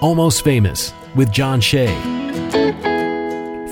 Almost 0.00 0.44
Famous 0.44 0.92
with 1.16 1.32
John 1.32 1.60
Shea. 1.60 1.88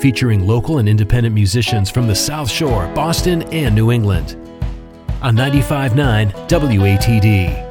Featuring 0.01 0.45
local 0.45 0.79
and 0.79 0.89
independent 0.89 1.33
musicians 1.33 1.89
from 1.89 2.05
the 2.05 2.15
South 2.15 2.51
Shore, 2.51 2.85
Boston, 2.93 3.43
and 3.43 3.73
New 3.73 3.93
England. 3.93 4.35
On 5.21 5.33
95.9 5.37 6.33
WATD. 6.49 7.63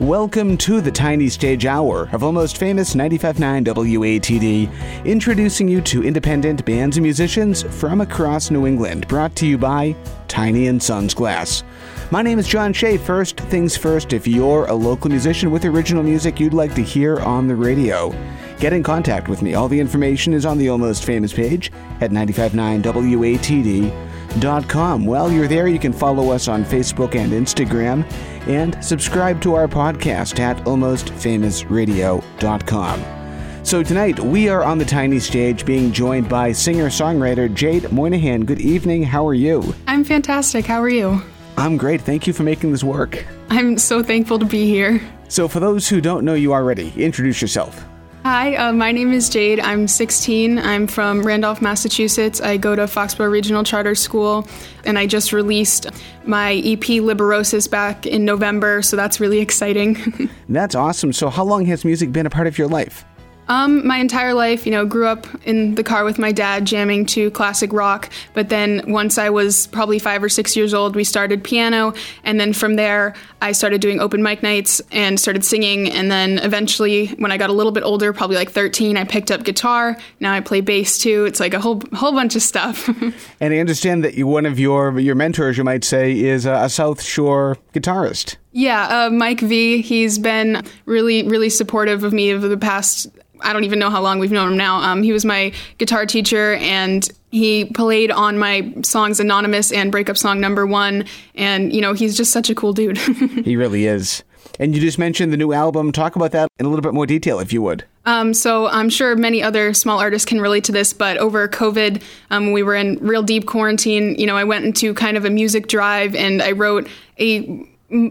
Welcome 0.00 0.58
to 0.58 0.82
the 0.82 0.90
Tiny 0.90 1.30
Stage 1.30 1.64
Hour 1.64 2.10
of 2.12 2.22
Almost 2.22 2.58
Famous 2.58 2.94
95.9 2.94 3.64
WATD, 3.64 5.04
introducing 5.06 5.68
you 5.68 5.80
to 5.80 6.04
independent 6.04 6.62
bands 6.66 6.98
and 6.98 7.04
musicians 7.04 7.62
from 7.62 8.02
across 8.02 8.50
New 8.50 8.66
England, 8.66 9.08
brought 9.08 9.34
to 9.36 9.46
you 9.46 9.56
by 9.56 9.96
Tiny 10.28 10.66
and 10.66 10.82
Sons 10.82 11.14
Glass. 11.14 11.64
My 12.12 12.20
name 12.20 12.38
is 12.38 12.46
John 12.46 12.74
Shea. 12.74 12.98
First 12.98 13.40
things 13.40 13.74
first, 13.74 14.12
if 14.12 14.26
you're 14.26 14.66
a 14.66 14.74
local 14.74 15.08
musician 15.08 15.50
with 15.50 15.64
original 15.64 16.02
music 16.02 16.38
you'd 16.38 16.52
like 16.52 16.74
to 16.74 16.82
hear 16.82 17.18
on 17.20 17.48
the 17.48 17.56
radio, 17.56 18.14
get 18.58 18.74
in 18.74 18.82
contact 18.82 19.30
with 19.30 19.40
me. 19.40 19.54
All 19.54 19.66
the 19.66 19.80
information 19.80 20.34
is 20.34 20.44
on 20.44 20.58
the 20.58 20.68
Almost 20.68 21.06
Famous 21.06 21.32
page 21.32 21.72
at 22.02 22.10
959WATD.com. 22.10 25.06
While 25.06 25.32
you're 25.32 25.48
there, 25.48 25.68
you 25.68 25.78
can 25.78 25.94
follow 25.94 26.32
us 26.32 26.48
on 26.48 26.66
Facebook 26.66 27.14
and 27.14 27.32
Instagram 27.32 28.04
and 28.46 28.76
subscribe 28.84 29.40
to 29.40 29.54
our 29.54 29.66
podcast 29.66 30.38
at 30.38 30.58
almostfamousradio.com. 30.66 33.64
So 33.64 33.82
tonight 33.82 34.20
we 34.20 34.50
are 34.50 34.62
on 34.62 34.76
the 34.76 34.84
tiny 34.84 35.18
stage 35.18 35.64
being 35.64 35.90
joined 35.90 36.28
by 36.28 36.52
singer-songwriter 36.52 37.54
Jade 37.54 37.90
Moynihan. 37.90 38.44
Good 38.44 38.60
evening. 38.60 39.02
How 39.02 39.26
are 39.26 39.32
you? 39.32 39.74
I'm 39.86 40.04
fantastic. 40.04 40.66
How 40.66 40.82
are 40.82 40.90
you? 40.90 41.22
I'm 41.56 41.76
great. 41.76 42.00
Thank 42.00 42.26
you 42.26 42.32
for 42.32 42.42
making 42.42 42.72
this 42.72 42.82
work. 42.84 43.24
I'm 43.50 43.78
so 43.78 44.02
thankful 44.02 44.38
to 44.38 44.44
be 44.44 44.66
here. 44.66 45.00
So 45.28 45.48
for 45.48 45.60
those 45.60 45.88
who 45.88 46.00
don't 46.00 46.24
know 46.24 46.34
you 46.34 46.52
already, 46.52 46.92
introduce 46.96 47.40
yourself. 47.40 47.84
Hi, 48.24 48.54
uh, 48.54 48.72
my 48.72 48.92
name 48.92 49.12
is 49.12 49.28
Jade. 49.28 49.58
I'm 49.58 49.88
16. 49.88 50.56
I'm 50.58 50.86
from 50.86 51.22
Randolph, 51.26 51.60
Massachusetts. 51.60 52.40
I 52.40 52.56
go 52.56 52.76
to 52.76 52.82
Foxborough 52.82 53.30
Regional 53.30 53.64
Charter 53.64 53.96
School, 53.96 54.46
and 54.84 54.96
I 54.96 55.08
just 55.08 55.32
released 55.32 55.90
my 56.24 56.54
EP 56.54 57.02
Liberosis 57.02 57.68
back 57.68 58.06
in 58.06 58.24
November, 58.24 58.80
so 58.80 58.94
that's 58.96 59.18
really 59.18 59.40
exciting. 59.40 60.30
that's 60.48 60.76
awesome. 60.76 61.12
So, 61.12 61.30
how 61.30 61.42
long 61.42 61.66
has 61.66 61.84
music 61.84 62.12
been 62.12 62.26
a 62.26 62.30
part 62.30 62.46
of 62.46 62.58
your 62.58 62.68
life? 62.68 63.04
Um, 63.52 63.86
my 63.86 63.98
entire 63.98 64.32
life, 64.32 64.64
you 64.64 64.72
know, 64.72 64.86
grew 64.86 65.06
up 65.06 65.26
in 65.44 65.74
the 65.74 65.84
car 65.84 66.04
with 66.04 66.18
my 66.18 66.32
dad 66.32 66.64
jamming 66.64 67.04
to 67.06 67.30
classic 67.32 67.70
rock. 67.74 68.08
But 68.32 68.48
then 68.48 68.82
once 68.90 69.18
I 69.18 69.28
was 69.28 69.66
probably 69.66 69.98
five 69.98 70.24
or 70.24 70.30
six 70.30 70.56
years 70.56 70.72
old, 70.72 70.96
we 70.96 71.04
started 71.04 71.44
piano. 71.44 71.92
And 72.24 72.40
then 72.40 72.54
from 72.54 72.76
there, 72.76 73.14
I 73.42 73.52
started 73.52 73.82
doing 73.82 74.00
open 74.00 74.22
mic 74.22 74.42
nights 74.42 74.80
and 74.90 75.20
started 75.20 75.44
singing. 75.44 75.90
And 75.90 76.10
then 76.10 76.38
eventually, 76.38 77.08
when 77.18 77.30
I 77.30 77.36
got 77.36 77.50
a 77.50 77.52
little 77.52 77.72
bit 77.72 77.82
older, 77.82 78.14
probably 78.14 78.36
like 78.36 78.50
13, 78.50 78.96
I 78.96 79.04
picked 79.04 79.30
up 79.30 79.44
guitar. 79.44 79.98
Now 80.18 80.32
I 80.32 80.40
play 80.40 80.62
bass 80.62 80.96
too. 80.96 81.26
It's 81.26 81.38
like 81.38 81.52
a 81.52 81.60
whole 81.60 81.82
whole 81.92 82.12
bunch 82.12 82.34
of 82.34 82.40
stuff. 82.40 82.88
and 83.38 83.52
I 83.52 83.58
understand 83.58 84.02
that 84.04 84.14
you, 84.14 84.26
one 84.26 84.46
of 84.46 84.58
your 84.58 84.98
your 84.98 85.14
mentors, 85.14 85.58
you 85.58 85.64
might 85.64 85.84
say, 85.84 86.18
is 86.18 86.46
a 86.46 86.70
South 86.70 87.02
Shore 87.02 87.58
guitarist. 87.74 88.36
Yeah, 88.52 89.06
uh, 89.06 89.10
Mike 89.10 89.40
V. 89.40 89.82
He's 89.82 90.18
been 90.18 90.64
really, 90.84 91.26
really 91.26 91.50
supportive 91.50 92.04
of 92.04 92.12
me 92.12 92.32
over 92.32 92.48
the 92.48 92.58
past 92.58 93.08
I 93.44 93.52
don't 93.52 93.64
even 93.64 93.78
know 93.78 93.90
how 93.90 94.00
long 94.00 94.18
we've 94.18 94.32
known 94.32 94.52
him 94.52 94.56
now. 94.56 94.76
Um, 94.76 95.02
he 95.02 95.12
was 95.12 95.24
my 95.24 95.52
guitar 95.78 96.06
teacher 96.06 96.54
and 96.54 97.08
he 97.30 97.66
played 97.66 98.10
on 98.10 98.38
my 98.38 98.72
songs 98.82 99.20
Anonymous 99.20 99.72
and 99.72 99.90
Breakup 99.90 100.16
Song 100.16 100.40
Number 100.40 100.66
One. 100.66 101.04
And, 101.34 101.72
you 101.72 101.80
know, 101.80 101.92
he's 101.92 102.16
just 102.16 102.32
such 102.32 102.50
a 102.50 102.54
cool 102.54 102.72
dude. 102.72 102.98
he 103.44 103.56
really 103.56 103.86
is. 103.86 104.22
And 104.60 104.74
you 104.74 104.80
just 104.80 104.98
mentioned 104.98 105.32
the 105.32 105.36
new 105.36 105.52
album. 105.52 105.92
Talk 105.92 106.14
about 106.14 106.32
that 106.32 106.48
in 106.58 106.66
a 106.66 106.68
little 106.68 106.82
bit 106.82 106.92
more 106.92 107.06
detail, 107.06 107.40
if 107.40 107.52
you 107.52 107.62
would. 107.62 107.84
Um, 108.04 108.34
so 108.34 108.68
I'm 108.68 108.90
sure 108.90 109.16
many 109.16 109.42
other 109.42 109.72
small 109.72 109.98
artists 109.98 110.26
can 110.26 110.40
relate 110.40 110.64
to 110.64 110.72
this, 110.72 110.92
but 110.92 111.16
over 111.16 111.48
COVID, 111.48 112.02
um, 112.30 112.52
we 112.52 112.62
were 112.62 112.74
in 112.74 112.98
real 112.98 113.22
deep 113.22 113.46
quarantine. 113.46 114.14
You 114.16 114.26
know, 114.26 114.36
I 114.36 114.44
went 114.44 114.64
into 114.64 114.92
kind 114.92 115.16
of 115.16 115.24
a 115.24 115.30
music 115.30 115.68
drive 115.68 116.14
and 116.14 116.42
I 116.42 116.52
wrote 116.52 116.88
a 117.18 117.66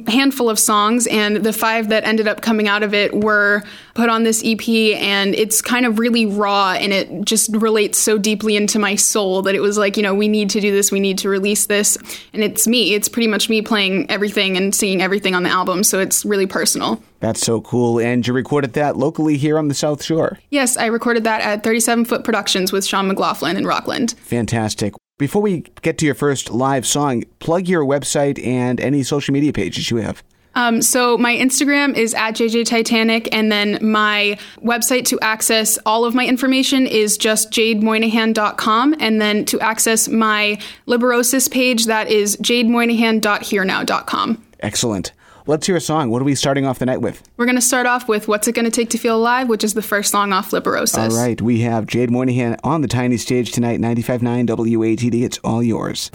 handful 0.08 0.50
of 0.50 0.59
songs, 0.59 1.08
and 1.08 1.38
the 1.38 1.53
five 1.53 1.90
that 1.90 2.03
ended 2.03 2.28
up 2.28 2.42
coming 2.42 2.68
out 2.68 2.84
of 2.84 2.94
it 2.94 3.14
were 3.14 3.64
put 3.94 4.09
on 4.09 4.24
this 4.24 4.42
EP, 4.46 4.68
and 4.69 5.36
it's 5.36 5.62
kind 5.62 5.86
of 5.86 6.00
really 6.00 6.25
raw, 6.25 6.74
and 6.74 6.94
it 6.94 7.25
just 7.25 7.50
relates 7.56 7.97
so 7.97 8.18
deeply 8.18 8.56
into 8.56 8.80
my 8.80 8.96
soul 8.96 9.41
that 9.41 9.56
it 9.56 9.59
was 9.59 9.78
like, 9.78 9.97
you 9.97 10.03
know, 10.03 10.14
we 10.14 10.28
need 10.28 10.50
to 10.52 10.62
do 10.62 10.72
this, 10.72 10.91
we 10.91 11.00
need 11.00 11.18
to 11.18 11.30
release 11.30 11.66
this, 11.66 11.97
and 12.34 12.44
it's 12.44 12.68
me. 12.68 12.94
It's 12.94 13.09
pretty 13.09 13.28
much 13.28 13.50
me 13.50 13.62
playing 13.62 14.09
everything 14.09 14.56
and 14.56 14.74
singing 14.74 15.02
everything 15.02 15.36
on 15.36 15.44
the 15.44 15.50
album, 15.50 15.84
so 15.84 16.00
it's 16.00 16.24
really 16.24 16.47
personal. 16.47 17.02
That's 17.20 17.41
so 17.41 17.62
cool. 17.62 18.00
And 18.00 18.25
you 18.25 18.34
recorded 18.34 18.74
that 18.74 18.97
locally 18.97 19.38
here 19.38 19.58
on 19.59 19.68
the 19.68 19.75
South 19.75 20.03
Shore? 20.03 20.40
Yes, 20.50 20.75
I 20.78 20.88
recorded 20.88 21.24
that 21.25 21.41
at 21.41 21.64
37 21.64 22.06
Foot 22.06 22.24
Productions 22.24 22.72
with 22.72 22.86
Sean 22.86 23.08
McLaughlin 23.08 23.58
in 23.58 23.68
Rockland. 23.68 24.16
Fantastic. 24.22 24.94
Before 25.22 25.42
we 25.44 25.62
get 25.84 26.00
to 26.00 26.06
your 26.08 26.16
first 26.16 26.50
live 26.50 26.88
song, 26.88 27.26
plug 27.38 27.68
your 27.68 27.86
website 27.86 28.44
and 28.44 28.82
any 28.82 29.04
social 29.04 29.34
media 29.34 29.54
pages 29.54 29.92
you 29.92 29.98
have. 29.98 30.24
Um, 30.56 30.82
so 30.82 31.16
my 31.16 31.36
Instagram 31.36 31.96
is 31.96 32.16
at 32.16 32.32
JJ 32.32 32.66
Titanic, 32.66 33.32
and 33.32 33.52
then 33.52 33.78
my 33.84 34.40
website 34.64 35.06
to 35.06 35.20
access 35.20 35.78
all 35.86 36.06
of 36.06 36.16
my 36.16 36.26
information 36.26 36.88
is 36.88 37.20
just 37.20 37.52
jademoynihan.com, 37.52 38.96
and 39.00 39.22
then 39.22 39.46
to 39.46 39.59
access 39.59 40.08
my 40.08 40.58
Liberosis 40.88 41.52
page, 41.52 41.86
that 41.86 42.09
is 42.09 42.36
jademoynihan.hearnow.com. 42.38 44.44
Excellent. 44.62 45.12
Let's 45.52 45.68
hear 45.68 45.76
a 45.76 45.82
song. 45.82 46.10
What 46.10 46.22
are 46.22 46.24
we 46.24 46.34
starting 46.34 46.66
off 46.66 46.80
the 46.80 46.86
night 46.86 47.02
with? 47.02 47.30
We're 47.36 47.44
going 47.44 47.58
to 47.58 47.62
start 47.62 47.86
off 47.86 48.08
with 48.08 48.30
What's 48.30 48.48
It 48.48 48.56
Gonna 48.56 48.72
Take 48.72 48.90
to 48.92 48.98
Feel 48.98 49.18
Alive, 49.18 49.50
which 49.50 49.66
is 49.66 49.74
the 49.74 49.82
first 49.82 50.10
song 50.10 50.32
off 50.32 50.52
Liberosis. 50.52 51.12
All 51.12 51.18
right. 51.18 51.42
We 51.42 51.60
have 51.60 51.88
Jade 51.88 52.10
Moynihan 52.10 52.56
on 52.64 52.80
the 52.80 52.88
tiny 52.88 53.18
stage 53.18 53.52
tonight, 53.52 53.82
95.9 53.82 54.48
WATD. 54.48 55.24
It's 55.24 55.40
all 55.40 55.62
yours. 55.62 56.10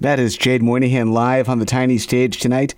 That 0.00 0.18
is 0.18 0.36
Jade 0.36 0.62
Moynihan 0.62 1.12
live 1.12 1.48
on 1.48 1.58
the 1.58 1.64
tiny 1.64 1.98
stage 1.98 2.38
tonight, 2.38 2.74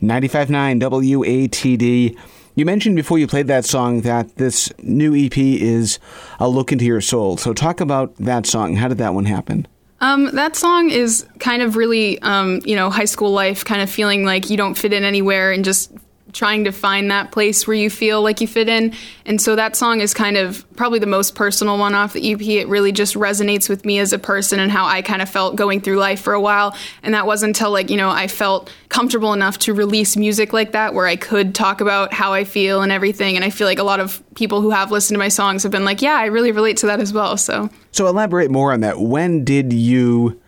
95.9 0.00 0.80
WATD. 0.80 2.18
You 2.56 2.64
mentioned 2.64 2.96
before 2.96 3.18
you 3.18 3.26
played 3.26 3.48
that 3.48 3.64
song 3.64 4.02
that 4.02 4.36
this 4.36 4.72
new 4.82 5.14
EP 5.16 5.36
is 5.36 5.98
a 6.38 6.48
look 6.48 6.70
into 6.70 6.84
your 6.84 7.00
soul. 7.00 7.36
So 7.36 7.52
talk 7.52 7.80
about 7.80 8.14
that 8.16 8.46
song. 8.46 8.76
How 8.76 8.88
did 8.88 8.98
that 8.98 9.14
one 9.14 9.24
happen? 9.24 9.66
Um, 10.00 10.26
that 10.34 10.54
song 10.54 10.90
is 10.90 11.26
kind 11.40 11.62
of 11.62 11.76
really, 11.76 12.20
um, 12.20 12.60
you 12.64 12.76
know, 12.76 12.90
high 12.90 13.06
school 13.06 13.32
life, 13.32 13.64
kind 13.64 13.80
of 13.80 13.90
feeling 13.90 14.24
like 14.24 14.50
you 14.50 14.56
don't 14.56 14.74
fit 14.76 14.92
in 14.92 15.02
anywhere 15.02 15.50
and 15.50 15.64
just 15.64 15.92
trying 16.34 16.64
to 16.64 16.72
find 16.72 17.10
that 17.10 17.32
place 17.32 17.66
where 17.66 17.76
you 17.76 17.88
feel 17.88 18.20
like 18.20 18.40
you 18.40 18.46
fit 18.46 18.68
in. 18.68 18.92
And 19.24 19.40
so 19.40 19.56
that 19.56 19.76
song 19.76 20.00
is 20.00 20.12
kind 20.12 20.36
of 20.36 20.66
probably 20.76 20.98
the 20.98 21.06
most 21.06 21.34
personal 21.34 21.78
one 21.78 21.94
off 21.94 22.12
the 22.12 22.32
EP. 22.32 22.42
It 22.42 22.68
really 22.68 22.92
just 22.92 23.14
resonates 23.14 23.68
with 23.68 23.84
me 23.84 23.98
as 24.00 24.12
a 24.12 24.18
person 24.18 24.60
and 24.60 24.70
how 24.70 24.84
I 24.84 25.00
kind 25.00 25.22
of 25.22 25.28
felt 25.28 25.56
going 25.56 25.80
through 25.80 25.96
life 25.96 26.20
for 26.20 26.34
a 26.34 26.40
while. 26.40 26.76
And 27.02 27.14
that 27.14 27.26
wasn't 27.26 27.56
until 27.56 27.70
like, 27.70 27.88
you 27.88 27.96
know, 27.96 28.10
I 28.10 28.26
felt 28.26 28.70
comfortable 28.88 29.32
enough 29.32 29.58
to 29.60 29.72
release 29.72 30.16
music 30.16 30.52
like 30.52 30.72
that 30.72 30.92
where 30.92 31.06
I 31.06 31.16
could 31.16 31.54
talk 31.54 31.80
about 31.80 32.12
how 32.12 32.32
I 32.32 32.44
feel 32.44 32.82
and 32.82 32.92
everything. 32.92 33.36
And 33.36 33.44
I 33.44 33.50
feel 33.50 33.66
like 33.66 33.78
a 33.78 33.84
lot 33.84 34.00
of 34.00 34.22
people 34.34 34.60
who 34.60 34.70
have 34.70 34.90
listened 34.90 35.14
to 35.14 35.18
my 35.18 35.28
songs 35.28 35.62
have 35.62 35.72
been 35.72 35.84
like, 35.84 36.02
yeah, 36.02 36.14
I 36.14 36.26
really 36.26 36.52
relate 36.52 36.76
to 36.78 36.86
that 36.86 37.00
as 37.00 37.12
well. 37.12 37.36
So 37.36 37.70
So 37.92 38.08
elaborate 38.08 38.50
more 38.50 38.72
on 38.72 38.80
that. 38.80 38.98
When 39.00 39.44
did 39.44 39.72
you 39.72 40.40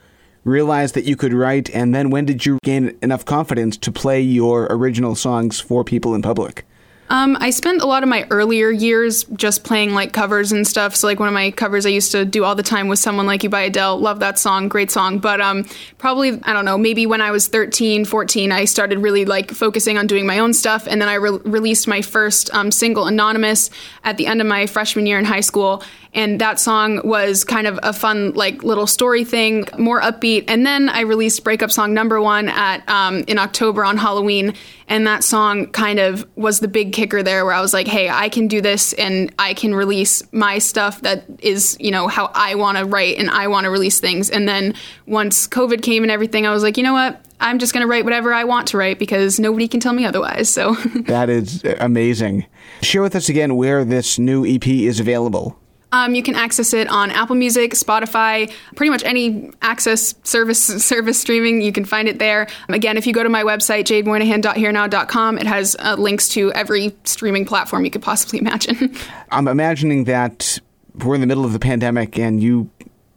realize 0.46 0.92
that 0.92 1.04
you 1.04 1.16
could 1.16 1.34
write, 1.34 1.68
and 1.70 1.94
then 1.94 2.08
when 2.08 2.24
did 2.24 2.46
you 2.46 2.58
gain 2.62 2.96
enough 3.02 3.24
confidence 3.24 3.76
to 3.78 3.92
play 3.92 4.20
your 4.20 4.68
original 4.70 5.14
songs 5.14 5.60
for 5.60 5.84
people 5.84 6.14
in 6.14 6.22
public? 6.22 6.64
Um, 7.08 7.36
I 7.40 7.50
spent 7.50 7.82
a 7.82 7.86
lot 7.86 8.02
of 8.02 8.08
my 8.08 8.26
earlier 8.30 8.70
years 8.70 9.24
just 9.24 9.62
playing 9.62 9.94
like 9.94 10.12
covers 10.12 10.50
and 10.50 10.66
stuff. 10.66 10.96
So 10.96 11.06
like 11.06 11.20
one 11.20 11.28
of 11.28 11.34
my 11.34 11.52
covers 11.52 11.86
I 11.86 11.90
used 11.90 12.12
to 12.12 12.24
do 12.24 12.44
all 12.44 12.54
the 12.54 12.62
time 12.62 12.88
was 12.88 13.00
"Someone 13.00 13.26
Like 13.26 13.44
You" 13.44 13.48
by 13.48 13.62
Adele. 13.62 13.98
Love 13.98 14.20
that 14.20 14.38
song, 14.38 14.68
great 14.68 14.90
song. 14.90 15.18
But 15.18 15.40
um, 15.40 15.66
probably 15.98 16.40
I 16.42 16.52
don't 16.52 16.64
know, 16.64 16.76
maybe 16.76 17.06
when 17.06 17.20
I 17.20 17.30
was 17.30 17.46
13, 17.46 18.04
14, 18.04 18.50
I 18.50 18.64
started 18.64 18.98
really 18.98 19.24
like 19.24 19.52
focusing 19.52 19.98
on 19.98 20.06
doing 20.06 20.26
my 20.26 20.40
own 20.40 20.52
stuff, 20.52 20.86
and 20.88 21.00
then 21.00 21.08
I 21.08 21.14
re- 21.14 21.38
released 21.44 21.86
my 21.86 22.02
first 22.02 22.52
um, 22.52 22.72
single, 22.72 23.06
"Anonymous," 23.06 23.70
at 24.02 24.16
the 24.16 24.26
end 24.26 24.40
of 24.40 24.46
my 24.46 24.66
freshman 24.66 25.06
year 25.06 25.18
in 25.18 25.24
high 25.24 25.40
school. 25.40 25.82
And 26.14 26.40
that 26.40 26.58
song 26.58 27.06
was 27.06 27.44
kind 27.44 27.66
of 27.66 27.78
a 27.82 27.92
fun, 27.92 28.32
like 28.32 28.62
little 28.64 28.86
story 28.86 29.22
thing, 29.22 29.66
more 29.78 30.00
upbeat. 30.00 30.44
And 30.48 30.64
then 30.64 30.88
I 30.88 31.00
released 31.00 31.44
breakup 31.44 31.70
song 31.70 31.92
number 31.92 32.22
one 32.22 32.48
at 32.48 32.88
um, 32.88 33.22
in 33.26 33.38
October 33.38 33.84
on 33.84 33.98
Halloween, 33.98 34.54
and 34.88 35.06
that 35.06 35.22
song 35.22 35.66
kind 35.66 35.98
of 35.98 36.26
was 36.34 36.60
the 36.60 36.68
big 36.68 36.92
kicker 36.96 37.22
there, 37.22 37.44
where 37.44 37.54
I 37.54 37.60
was 37.60 37.72
like, 37.72 37.86
hey, 37.86 38.08
I 38.08 38.28
can 38.28 38.48
do 38.48 38.60
this, 38.60 38.92
and 38.94 39.32
I 39.38 39.54
can 39.54 39.74
release 39.74 40.22
my 40.32 40.58
stuff 40.58 41.02
that 41.02 41.24
is, 41.38 41.76
you 41.78 41.90
know, 41.90 42.08
how 42.08 42.30
I 42.34 42.54
want 42.56 42.78
to 42.78 42.84
write 42.84 43.18
and 43.18 43.30
I 43.30 43.46
want 43.48 43.64
to 43.64 43.70
release 43.70 44.00
things. 44.00 44.30
And 44.30 44.48
then 44.48 44.74
once 45.06 45.46
COVID 45.46 45.82
came 45.82 46.02
and 46.02 46.10
everything, 46.10 46.46
I 46.46 46.50
was 46.50 46.62
like, 46.62 46.76
you 46.76 46.82
know 46.82 46.94
what? 46.94 47.20
I'm 47.38 47.58
just 47.58 47.72
going 47.74 47.82
to 47.82 47.86
write 47.86 48.04
whatever 48.04 48.32
I 48.32 48.44
want 48.44 48.68
to 48.68 48.78
write 48.78 48.98
because 48.98 49.38
nobody 49.38 49.68
can 49.68 49.78
tell 49.78 49.92
me 49.92 50.06
otherwise. 50.06 50.48
So 50.48 50.74
That 51.06 51.28
is 51.28 51.62
amazing. 51.78 52.46
Share 52.80 53.02
with 53.02 53.14
us 53.14 53.28
again 53.28 53.56
where 53.56 53.84
this 53.84 54.18
new 54.18 54.46
EP 54.46 54.66
is 54.66 55.00
available. 55.00 55.58
Um, 55.92 56.14
you 56.14 56.22
can 56.22 56.34
access 56.34 56.72
it 56.72 56.88
on 56.88 57.10
Apple 57.10 57.36
Music, 57.36 57.72
Spotify, 57.72 58.52
pretty 58.74 58.90
much 58.90 59.04
any 59.04 59.50
access 59.62 60.14
service 60.24 60.60
service 60.84 61.20
streaming. 61.20 61.62
You 61.62 61.72
can 61.72 61.84
find 61.84 62.08
it 62.08 62.18
there. 62.18 62.48
Again, 62.68 62.96
if 62.96 63.06
you 63.06 63.12
go 63.12 63.22
to 63.22 63.28
my 63.28 63.44
website 63.44 63.84
jademoynihan.herenow.com, 63.84 65.38
it 65.38 65.46
has 65.46 65.76
uh, 65.78 65.94
links 65.96 66.28
to 66.30 66.52
every 66.52 66.94
streaming 67.04 67.44
platform 67.44 67.84
you 67.84 67.90
could 67.90 68.02
possibly 68.02 68.38
imagine. 68.40 68.94
I'm 69.30 69.48
imagining 69.48 70.04
that 70.04 70.58
we're 71.04 71.14
in 71.14 71.20
the 71.20 71.26
middle 71.26 71.44
of 71.44 71.52
the 71.52 71.58
pandemic 71.58 72.18
and 72.18 72.42
you 72.42 72.70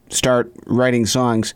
start 0.09 0.51
writing 0.65 1.05
songs. 1.05 1.53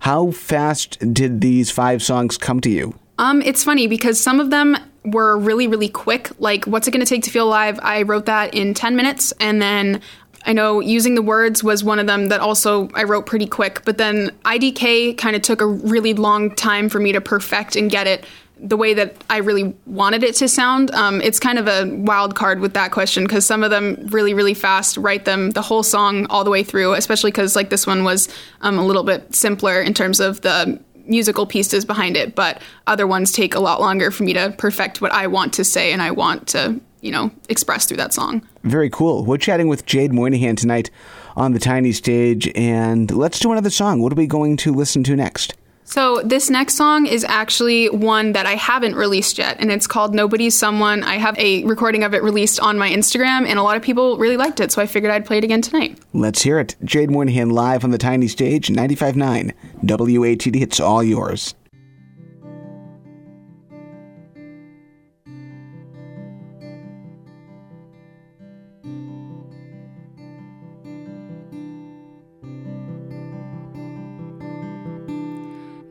How 0.00 0.30
fast 0.32 0.98
did 1.12 1.40
these 1.40 1.70
five 1.70 2.02
songs 2.02 2.36
come 2.36 2.60
to 2.60 2.70
you? 2.70 2.94
Um, 3.18 3.40
it's 3.42 3.62
funny 3.62 3.86
because 3.86 4.20
some 4.20 4.40
of 4.40 4.50
them 4.50 4.76
were 5.04 5.38
really, 5.38 5.68
really 5.68 5.88
quick. 5.88 6.30
Like, 6.38 6.64
What's 6.64 6.88
It 6.88 6.90
Gonna 6.90 7.06
Take 7.06 7.22
to 7.24 7.30
Feel 7.30 7.48
Alive? 7.48 7.78
I 7.82 8.02
wrote 8.02 8.26
that 8.26 8.54
in 8.54 8.74
10 8.74 8.96
minutes. 8.96 9.32
And 9.38 9.60
then 9.60 10.00
I 10.44 10.52
know 10.52 10.80
Using 10.80 11.14
the 11.14 11.22
Words 11.22 11.62
was 11.62 11.84
one 11.84 11.98
of 11.98 12.06
them 12.06 12.26
that 12.26 12.40
also 12.40 12.88
I 12.94 13.04
wrote 13.04 13.26
pretty 13.26 13.46
quick. 13.46 13.84
But 13.84 13.98
then 13.98 14.30
IDK 14.44 15.16
kind 15.18 15.36
of 15.36 15.42
took 15.42 15.60
a 15.60 15.66
really 15.66 16.14
long 16.14 16.54
time 16.54 16.88
for 16.88 16.98
me 16.98 17.12
to 17.12 17.20
perfect 17.20 17.76
and 17.76 17.90
get 17.90 18.06
it 18.06 18.24
the 18.62 18.76
way 18.76 18.94
that 18.94 19.16
I 19.28 19.38
really 19.38 19.74
wanted 19.86 20.22
it 20.22 20.36
to 20.36 20.48
sound. 20.48 20.92
Um, 20.92 21.20
it's 21.20 21.40
kind 21.40 21.58
of 21.58 21.66
a 21.66 21.92
wild 21.96 22.36
card 22.36 22.60
with 22.60 22.74
that 22.74 22.92
question 22.92 23.24
because 23.24 23.44
some 23.44 23.64
of 23.64 23.70
them 23.70 24.06
really, 24.10 24.34
really 24.34 24.54
fast 24.54 24.96
write 24.96 25.24
them 25.24 25.50
the 25.50 25.62
whole 25.62 25.82
song 25.82 26.26
all 26.30 26.44
the 26.44 26.50
way 26.50 26.62
through, 26.62 26.94
especially 26.94 27.32
because 27.32 27.56
like 27.56 27.70
this 27.70 27.86
one 27.86 28.04
was 28.04 28.28
um, 28.60 28.78
a 28.78 28.86
little 28.86 29.02
bit 29.02 29.34
simpler 29.34 29.82
in 29.82 29.94
terms 29.94 30.20
of 30.20 30.42
the 30.42 30.80
musical 31.06 31.44
pieces 31.44 31.84
behind 31.84 32.16
it, 32.16 32.36
but 32.36 32.62
other 32.86 33.06
ones 33.06 33.32
take 33.32 33.56
a 33.56 33.60
lot 33.60 33.80
longer 33.80 34.12
for 34.12 34.22
me 34.22 34.32
to 34.32 34.54
perfect 34.56 35.00
what 35.00 35.10
I 35.10 35.26
want 35.26 35.52
to 35.54 35.64
say 35.64 35.92
and 35.92 36.00
I 36.00 36.12
want 36.12 36.46
to, 36.48 36.80
you 37.02 37.10
know, 37.10 37.30
express 37.50 37.84
through 37.84 37.98
that 37.98 38.14
song. 38.14 38.46
Very 38.62 38.88
cool. 38.88 39.24
We're 39.24 39.36
chatting 39.36 39.68
with 39.68 39.84
Jade 39.84 40.12
Moynihan 40.12 40.56
tonight 40.56 40.90
on 41.36 41.52
the 41.52 41.58
tiny 41.58 41.92
stage, 41.92 42.50
and 42.54 43.10
let's 43.10 43.38
do 43.38 43.52
another 43.52 43.70
song. 43.70 44.00
What 44.00 44.12
are 44.12 44.16
we 44.16 44.26
going 44.26 44.56
to 44.58 44.72
listen 44.72 45.04
to 45.04 45.16
next? 45.16 45.54
So, 45.84 46.22
this 46.24 46.48
next 46.48 46.74
song 46.74 47.06
is 47.06 47.24
actually 47.24 47.90
one 47.90 48.32
that 48.32 48.46
I 48.46 48.54
haven't 48.54 48.94
released 48.94 49.36
yet, 49.36 49.58
and 49.58 49.70
it's 49.70 49.86
called 49.86 50.14
Nobody's 50.14 50.56
Someone. 50.56 51.02
I 51.02 51.16
have 51.16 51.36
a 51.38 51.64
recording 51.64 52.04
of 52.04 52.14
it 52.14 52.22
released 52.22 52.60
on 52.60 52.78
my 52.78 52.88
Instagram, 52.88 53.46
and 53.46 53.58
a 53.58 53.62
lot 53.62 53.76
of 53.76 53.82
people 53.82 54.16
really 54.16 54.36
liked 54.36 54.60
it, 54.60 54.70
so 54.70 54.80
I 54.80 54.86
figured 54.86 55.12
I'd 55.12 55.26
play 55.26 55.38
it 55.38 55.44
again 55.44 55.60
tonight. 55.60 55.98
Let's 56.14 56.40
hear 56.40 56.58
it. 56.60 56.76
Jade 56.84 57.10
Moynihan 57.10 57.50
live 57.50 57.84
on 57.84 57.90
the 57.90 57.98
tiny 57.98 58.28
stage, 58.28 58.68
95.9 58.68 59.52
WATD. 59.84 60.62
It's 60.62 60.80
all 60.80 61.02
yours. 61.02 61.54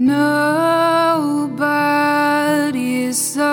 Nobody 0.03 1.53
is 3.03 3.19
someone. 3.23 3.50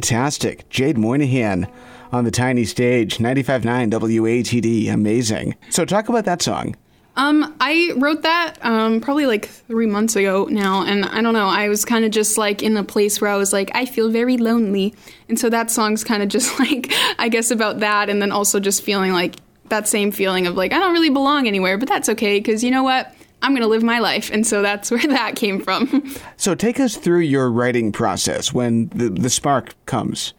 Fantastic. 0.00 0.66
Jade 0.70 0.96
Moynihan 0.96 1.70
on 2.10 2.24
the 2.24 2.30
tiny 2.30 2.64
stage, 2.64 3.18
95.9 3.18 3.90
WATD. 3.90 4.90
Amazing. 4.90 5.56
So, 5.68 5.84
talk 5.84 6.08
about 6.08 6.24
that 6.24 6.40
song. 6.40 6.74
Um, 7.16 7.54
I 7.60 7.92
wrote 7.98 8.22
that 8.22 8.54
um, 8.62 9.02
probably 9.02 9.26
like 9.26 9.44
three 9.44 9.84
months 9.84 10.16
ago 10.16 10.46
now, 10.46 10.84
and 10.86 11.04
I 11.04 11.20
don't 11.20 11.34
know. 11.34 11.48
I 11.48 11.68
was 11.68 11.84
kind 11.84 12.06
of 12.06 12.12
just 12.12 12.38
like 12.38 12.62
in 12.62 12.78
a 12.78 12.82
place 12.82 13.20
where 13.20 13.30
I 13.30 13.36
was 13.36 13.52
like, 13.52 13.70
I 13.74 13.84
feel 13.84 14.08
very 14.08 14.38
lonely, 14.38 14.94
and 15.28 15.38
so 15.38 15.50
that 15.50 15.70
song's 15.70 16.02
kind 16.02 16.22
of 16.22 16.30
just 16.30 16.58
like, 16.58 16.90
I 17.18 17.28
guess 17.28 17.50
about 17.50 17.80
that, 17.80 18.08
and 18.08 18.22
then 18.22 18.32
also 18.32 18.58
just 18.58 18.82
feeling 18.82 19.12
like 19.12 19.36
that 19.68 19.86
same 19.86 20.12
feeling 20.12 20.46
of 20.46 20.56
like 20.56 20.72
I 20.72 20.78
don't 20.78 20.94
really 20.94 21.10
belong 21.10 21.46
anywhere, 21.46 21.76
but 21.76 21.90
that's 21.90 22.08
okay 22.08 22.40
because 22.40 22.64
you 22.64 22.70
know 22.70 22.84
what? 22.84 23.14
I'm 23.42 23.52
going 23.52 23.62
to 23.62 23.68
live 23.68 23.82
my 23.82 23.98
life, 23.98 24.30
and 24.32 24.46
so 24.46 24.62
that's 24.62 24.90
where 24.90 25.00
that 25.08 25.36
came 25.36 25.60
from. 25.60 26.14
So, 26.36 26.54
take 26.54 26.80
us 26.80 26.96
through 26.96 27.20
your 27.20 27.50
writing 27.50 27.92
process 27.92 28.52
when 28.52 28.88
the, 28.88 29.08
the 29.08 29.30
spark 29.30 29.74
comes. 29.86 30.34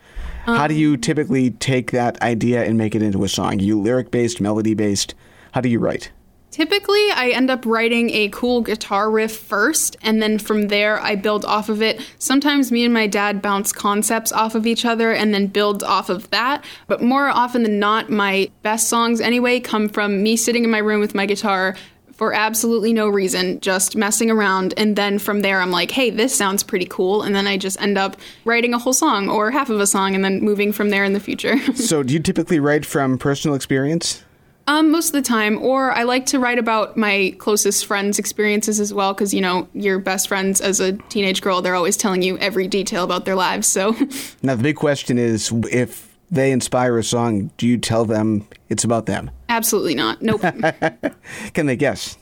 How 0.45 0.67
do 0.67 0.73
you 0.73 0.93
um, 0.93 1.01
typically 1.01 1.51
take 1.51 1.91
that 1.91 2.19
idea 2.21 2.63
and 2.63 2.77
make 2.77 2.95
it 2.95 3.01
into 3.01 3.23
a 3.23 3.27
song? 3.27 3.59
you 3.59 3.79
lyric 3.79 4.09
based, 4.09 4.41
melody 4.41 4.73
based? 4.73 5.13
How 5.51 5.61
do 5.61 5.69
you 5.69 5.79
write? 5.79 6.11
Typically, 6.51 7.09
I 7.11 7.29
end 7.29 7.49
up 7.49 7.65
writing 7.65 8.09
a 8.09 8.27
cool 8.29 8.59
guitar 8.59 9.09
riff 9.09 9.33
first, 9.33 9.95
and 10.01 10.21
then 10.21 10.37
from 10.37 10.67
there, 10.67 10.99
I 10.99 11.15
build 11.15 11.45
off 11.45 11.69
of 11.69 11.81
it. 11.81 12.05
Sometimes 12.19 12.73
me 12.73 12.83
and 12.83 12.93
my 12.93 13.07
dad 13.07 13.41
bounce 13.41 13.71
concepts 13.71 14.33
off 14.33 14.53
of 14.53 14.67
each 14.67 14.83
other 14.83 15.13
and 15.13 15.33
then 15.33 15.47
build 15.47 15.81
off 15.81 16.09
of 16.09 16.29
that. 16.31 16.65
But 16.87 17.01
more 17.01 17.29
often 17.29 17.63
than 17.63 17.79
not, 17.79 18.09
my 18.09 18.51
best 18.63 18.89
songs, 18.89 19.21
anyway, 19.21 19.61
come 19.61 19.87
from 19.87 20.21
me 20.21 20.35
sitting 20.35 20.65
in 20.65 20.69
my 20.69 20.79
room 20.79 20.99
with 20.99 21.15
my 21.15 21.25
guitar 21.25 21.77
for 22.21 22.35
absolutely 22.35 22.93
no 22.93 23.09
reason, 23.09 23.59
just 23.61 23.95
messing 23.95 24.29
around. 24.29 24.75
And 24.77 24.95
then 24.95 25.17
from 25.17 25.39
there, 25.41 25.59
I'm 25.59 25.71
like, 25.71 25.89
hey, 25.89 26.11
this 26.11 26.35
sounds 26.35 26.61
pretty 26.61 26.85
cool. 26.85 27.23
And 27.23 27.35
then 27.35 27.47
I 27.47 27.57
just 27.57 27.81
end 27.81 27.97
up 27.97 28.15
writing 28.45 28.75
a 28.75 28.77
whole 28.77 28.93
song 28.93 29.27
or 29.27 29.49
half 29.49 29.71
of 29.71 29.79
a 29.79 29.87
song 29.87 30.13
and 30.13 30.23
then 30.23 30.39
moving 30.39 30.71
from 30.71 30.91
there 30.91 31.03
in 31.03 31.13
the 31.13 31.19
future. 31.19 31.57
So, 31.73 32.03
do 32.03 32.13
you 32.13 32.19
typically 32.19 32.59
write 32.59 32.85
from 32.85 33.17
personal 33.17 33.55
experience? 33.55 34.23
Um, 34.67 34.91
most 34.91 35.07
of 35.07 35.13
the 35.13 35.23
time, 35.23 35.57
or 35.63 35.91
I 35.93 36.03
like 36.03 36.27
to 36.27 36.37
write 36.37 36.59
about 36.59 36.95
my 36.95 37.33
closest 37.39 37.87
friends' 37.87 38.19
experiences 38.19 38.79
as 38.79 38.93
well, 38.93 39.13
because 39.13 39.33
you 39.33 39.41
know 39.41 39.67
your 39.73 39.97
best 39.97 40.27
friends 40.27 40.61
as 40.61 40.79
a 40.79 40.91
teenage 41.09 41.41
girl, 41.41 41.63
they're 41.63 41.73
always 41.73 41.97
telling 41.97 42.21
you 42.21 42.37
every 42.37 42.67
detail 42.67 43.03
about 43.03 43.25
their 43.25 43.35
lives. 43.35 43.65
So, 43.65 43.95
Now, 44.43 44.53
the 44.53 44.63
big 44.63 44.75
question 44.75 45.17
is 45.17 45.51
if 45.71 46.10
they 46.31 46.51
inspire 46.51 46.97
a 46.97 47.03
song, 47.03 47.51
do 47.57 47.67
you 47.67 47.77
tell 47.77 48.05
them 48.05 48.47
it's 48.69 48.83
about 48.83 49.05
them? 49.05 49.29
absolutely 49.49 49.93
not. 49.95 50.21
Nope. 50.21 50.41
Can 51.53 51.65
they 51.65 51.75
guess? 51.75 52.17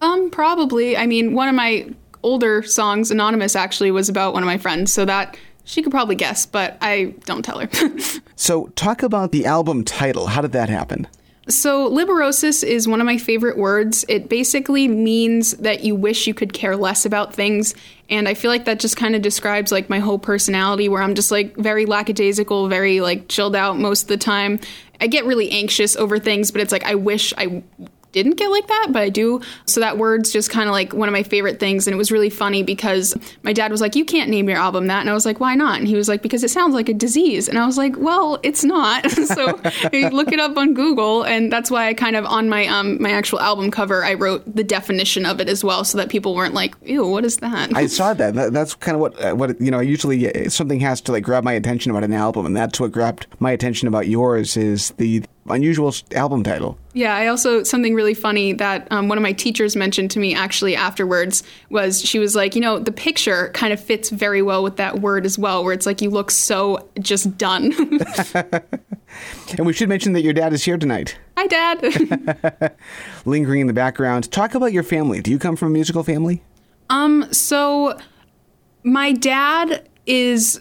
um, 0.00 0.30
probably. 0.30 0.96
I 0.96 1.06
mean, 1.06 1.34
one 1.34 1.48
of 1.48 1.54
my 1.54 1.88
older 2.22 2.62
songs, 2.62 3.10
Anonymous, 3.10 3.56
actually 3.56 3.90
was 3.90 4.08
about 4.08 4.34
one 4.34 4.42
of 4.42 4.46
my 4.46 4.58
friends, 4.58 4.92
so 4.92 5.04
that 5.04 5.36
she 5.64 5.82
could 5.82 5.90
probably 5.90 6.14
guess, 6.14 6.46
but 6.46 6.76
I 6.80 7.14
don't 7.24 7.42
tell 7.44 7.58
her. 7.58 7.68
So, 8.36 8.66
talk 8.76 9.02
about 9.02 9.30
the 9.32 9.46
album 9.46 9.84
title. 9.84 10.26
How 10.26 10.40
did 10.42 10.52
that 10.52 10.68
happen? 10.68 11.06
So, 11.48 11.90
liberosis 11.90 12.64
is 12.64 12.88
one 12.88 13.00
of 13.00 13.06
my 13.06 13.18
favorite 13.18 13.58
words. 13.58 14.04
It 14.08 14.30
basically 14.30 14.88
means 14.88 15.52
that 15.58 15.84
you 15.84 15.94
wish 15.94 16.26
you 16.26 16.32
could 16.32 16.54
care 16.54 16.74
less 16.74 17.04
about 17.04 17.34
things. 17.34 17.74
And 18.08 18.28
I 18.28 18.34
feel 18.34 18.50
like 18.50 18.64
that 18.64 18.80
just 18.80 18.96
kind 18.96 19.14
of 19.14 19.20
describes 19.20 19.70
like 19.70 19.90
my 19.90 19.98
whole 19.98 20.18
personality 20.18 20.88
where 20.88 21.02
I'm 21.02 21.14
just 21.14 21.30
like 21.30 21.54
very 21.56 21.84
lackadaisical, 21.84 22.68
very 22.68 23.00
like 23.00 23.28
chilled 23.28 23.54
out 23.54 23.78
most 23.78 24.02
of 24.02 24.08
the 24.08 24.16
time. 24.16 24.58
I 25.00 25.06
get 25.06 25.26
really 25.26 25.50
anxious 25.50 25.96
over 25.96 26.18
things, 26.18 26.50
but 26.50 26.62
it's 26.62 26.72
like 26.72 26.84
I 26.84 26.94
wish 26.94 27.34
I 27.36 27.62
didn't 28.14 28.36
get 28.36 28.48
like 28.48 28.66
that, 28.68 28.88
but 28.92 29.02
I 29.02 29.10
do. 29.10 29.40
So 29.66 29.80
that 29.80 29.98
word's 29.98 30.32
just 30.32 30.48
kind 30.48 30.68
of 30.68 30.72
like 30.72 30.94
one 30.94 31.08
of 31.08 31.12
my 31.12 31.24
favorite 31.24 31.58
things. 31.60 31.86
And 31.86 31.92
it 31.92 31.98
was 31.98 32.12
really 32.12 32.30
funny 32.30 32.62
because 32.62 33.14
my 33.42 33.52
dad 33.52 33.70
was 33.70 33.80
like, 33.80 33.96
You 33.96 34.04
can't 34.04 34.30
name 34.30 34.48
your 34.48 34.58
album 34.58 34.86
that. 34.86 35.00
And 35.00 35.10
I 35.10 35.14
was 35.14 35.26
like, 35.26 35.40
Why 35.40 35.54
not? 35.54 35.78
And 35.78 35.88
he 35.88 35.96
was 35.96 36.08
like, 36.08 36.22
Because 36.22 36.44
it 36.44 36.50
sounds 36.50 36.74
like 36.74 36.88
a 36.88 36.94
disease. 36.94 37.48
And 37.48 37.58
I 37.58 37.66
was 37.66 37.76
like, 37.76 37.94
Well, 37.98 38.38
it's 38.42 38.64
not. 38.64 39.10
so 39.10 39.60
you 39.92 40.08
look 40.10 40.32
it 40.32 40.40
up 40.40 40.56
on 40.56 40.74
Google. 40.74 41.24
And 41.24 41.52
that's 41.52 41.70
why 41.70 41.88
I 41.88 41.94
kind 41.94 42.16
of, 42.16 42.24
on 42.24 42.48
my 42.48 42.66
um, 42.66 43.02
my 43.02 43.10
actual 43.10 43.40
album 43.40 43.70
cover, 43.70 44.04
I 44.04 44.14
wrote 44.14 44.42
the 44.54 44.64
definition 44.64 45.26
of 45.26 45.40
it 45.40 45.48
as 45.48 45.64
well 45.64 45.84
so 45.84 45.98
that 45.98 46.08
people 46.08 46.34
weren't 46.34 46.54
like, 46.54 46.74
Ew, 46.84 47.06
what 47.06 47.24
is 47.24 47.38
that? 47.38 47.76
I 47.76 47.86
saw 47.86 48.14
that. 48.14 48.34
that 48.34 48.52
that's 48.52 48.74
kind 48.74 48.94
of 48.94 49.00
what 49.00 49.20
uh, 49.22 49.34
what 49.34 49.60
you 49.60 49.70
know. 49.70 49.80
Usually, 49.80 50.32
uh, 50.32 50.48
something 50.48 50.80
has 50.80 51.00
to 51.02 51.12
like 51.12 51.24
grab 51.24 51.42
my 51.42 51.52
attention 51.52 51.90
about 51.90 52.04
an 52.04 52.12
album, 52.12 52.46
and 52.46 52.56
that's 52.56 52.78
what 52.78 52.92
grabbed 52.92 53.26
my 53.40 53.50
attention 53.50 53.88
about 53.88 54.06
yours 54.06 54.56
is 54.56 54.90
the 54.92 55.24
unusual 55.48 55.94
album 56.14 56.42
title. 56.42 56.78
Yeah, 56.94 57.14
I 57.14 57.26
also 57.26 57.62
something 57.64 57.94
really 57.94 58.14
funny 58.14 58.52
that 58.54 58.86
um, 58.90 59.08
one 59.08 59.18
of 59.18 59.22
my 59.22 59.32
teachers 59.32 59.76
mentioned 59.76 60.10
to 60.12 60.18
me 60.18 60.34
actually 60.34 60.74
afterwards 60.76 61.42
was 61.70 62.00
she 62.02 62.18
was 62.18 62.34
like, 62.36 62.54
you 62.54 62.60
know, 62.60 62.78
the 62.78 62.92
picture 62.92 63.50
kind 63.52 63.72
of 63.72 63.80
fits 63.80 64.10
very 64.10 64.42
well 64.42 64.62
with 64.62 64.76
that 64.76 65.00
word 65.00 65.26
as 65.26 65.38
well, 65.38 65.64
where 65.64 65.72
it's 65.72 65.86
like 65.86 66.00
you 66.00 66.10
look 66.10 66.30
so 66.30 66.88
just 67.00 67.36
done. 67.36 67.72
And 69.56 69.64
we 69.64 69.72
should 69.72 69.88
mention 69.88 70.12
that 70.14 70.22
your 70.22 70.32
dad 70.32 70.52
is 70.52 70.64
here 70.64 70.76
tonight, 70.76 71.16
Hi, 71.36 71.46
Dad. 71.46 72.74
lingering 73.24 73.60
in 73.60 73.68
the 73.68 73.72
background. 73.72 74.28
Talk 74.32 74.56
about 74.56 74.72
your 74.72 74.82
family. 74.82 75.20
Do 75.20 75.30
you 75.30 75.38
come 75.38 75.54
from 75.54 75.68
a 75.68 75.70
musical 75.70 76.02
family? 76.02 76.42
um, 76.90 77.32
so 77.32 77.96
my 78.82 79.12
dad 79.12 79.88
is 80.06 80.60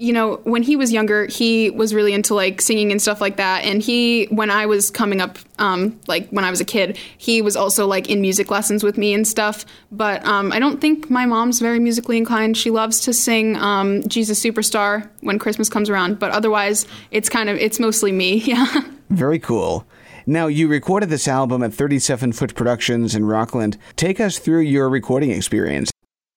you 0.00 0.14
know, 0.14 0.36
when 0.44 0.62
he 0.62 0.76
was 0.76 0.92
younger, 0.92 1.26
he 1.26 1.68
was 1.68 1.94
really 1.94 2.14
into 2.14 2.34
like 2.34 2.62
singing 2.62 2.90
and 2.90 3.02
stuff 3.02 3.20
like 3.20 3.36
that. 3.36 3.64
And 3.64 3.82
he, 3.82 4.24
when 4.30 4.50
I 4.50 4.64
was 4.64 4.90
coming 4.90 5.20
up, 5.20 5.38
um, 5.58 6.00
like 6.06 6.28
when 6.30 6.42
I 6.42 6.50
was 6.50 6.58
a 6.58 6.64
kid, 6.64 6.98
he 7.18 7.42
was 7.42 7.54
also 7.54 7.86
like 7.86 8.08
in 8.08 8.22
music 8.22 8.50
lessons 8.50 8.82
with 8.82 8.96
me 8.96 9.12
and 9.12 9.28
stuff. 9.28 9.66
But 9.92 10.24
um, 10.24 10.52
I 10.52 10.58
don't 10.58 10.80
think 10.80 11.10
my 11.10 11.26
mom's 11.26 11.60
very 11.60 11.78
musically 11.78 12.16
inclined. 12.16 12.56
She 12.56 12.70
loves 12.70 13.00
to 13.00 13.12
sing 13.12 13.56
um, 13.56 14.02
Jesus 14.08 14.42
Superstar 14.42 15.06
when 15.20 15.38
Christmas 15.38 15.68
comes 15.68 15.90
around. 15.90 16.18
But 16.18 16.30
otherwise, 16.30 16.86
it's 17.10 17.28
kind 17.28 17.50
of, 17.50 17.58
it's 17.58 17.78
mostly 17.78 18.10
me. 18.10 18.42
Yeah. 18.50 18.66
Very 19.10 19.38
cool. 19.38 19.86
Now, 20.26 20.48
you 20.48 20.66
recorded 20.66 21.08
this 21.08 21.28
album 21.28 21.62
at 21.62 21.72
37 21.72 22.32
Foot 22.32 22.54
Productions 22.54 23.14
in 23.14 23.24
Rockland. 23.26 23.76
Take 23.94 24.18
us 24.18 24.38
through 24.38 24.60
your 24.60 24.88
recording 24.88 25.30
experience. 25.30 25.89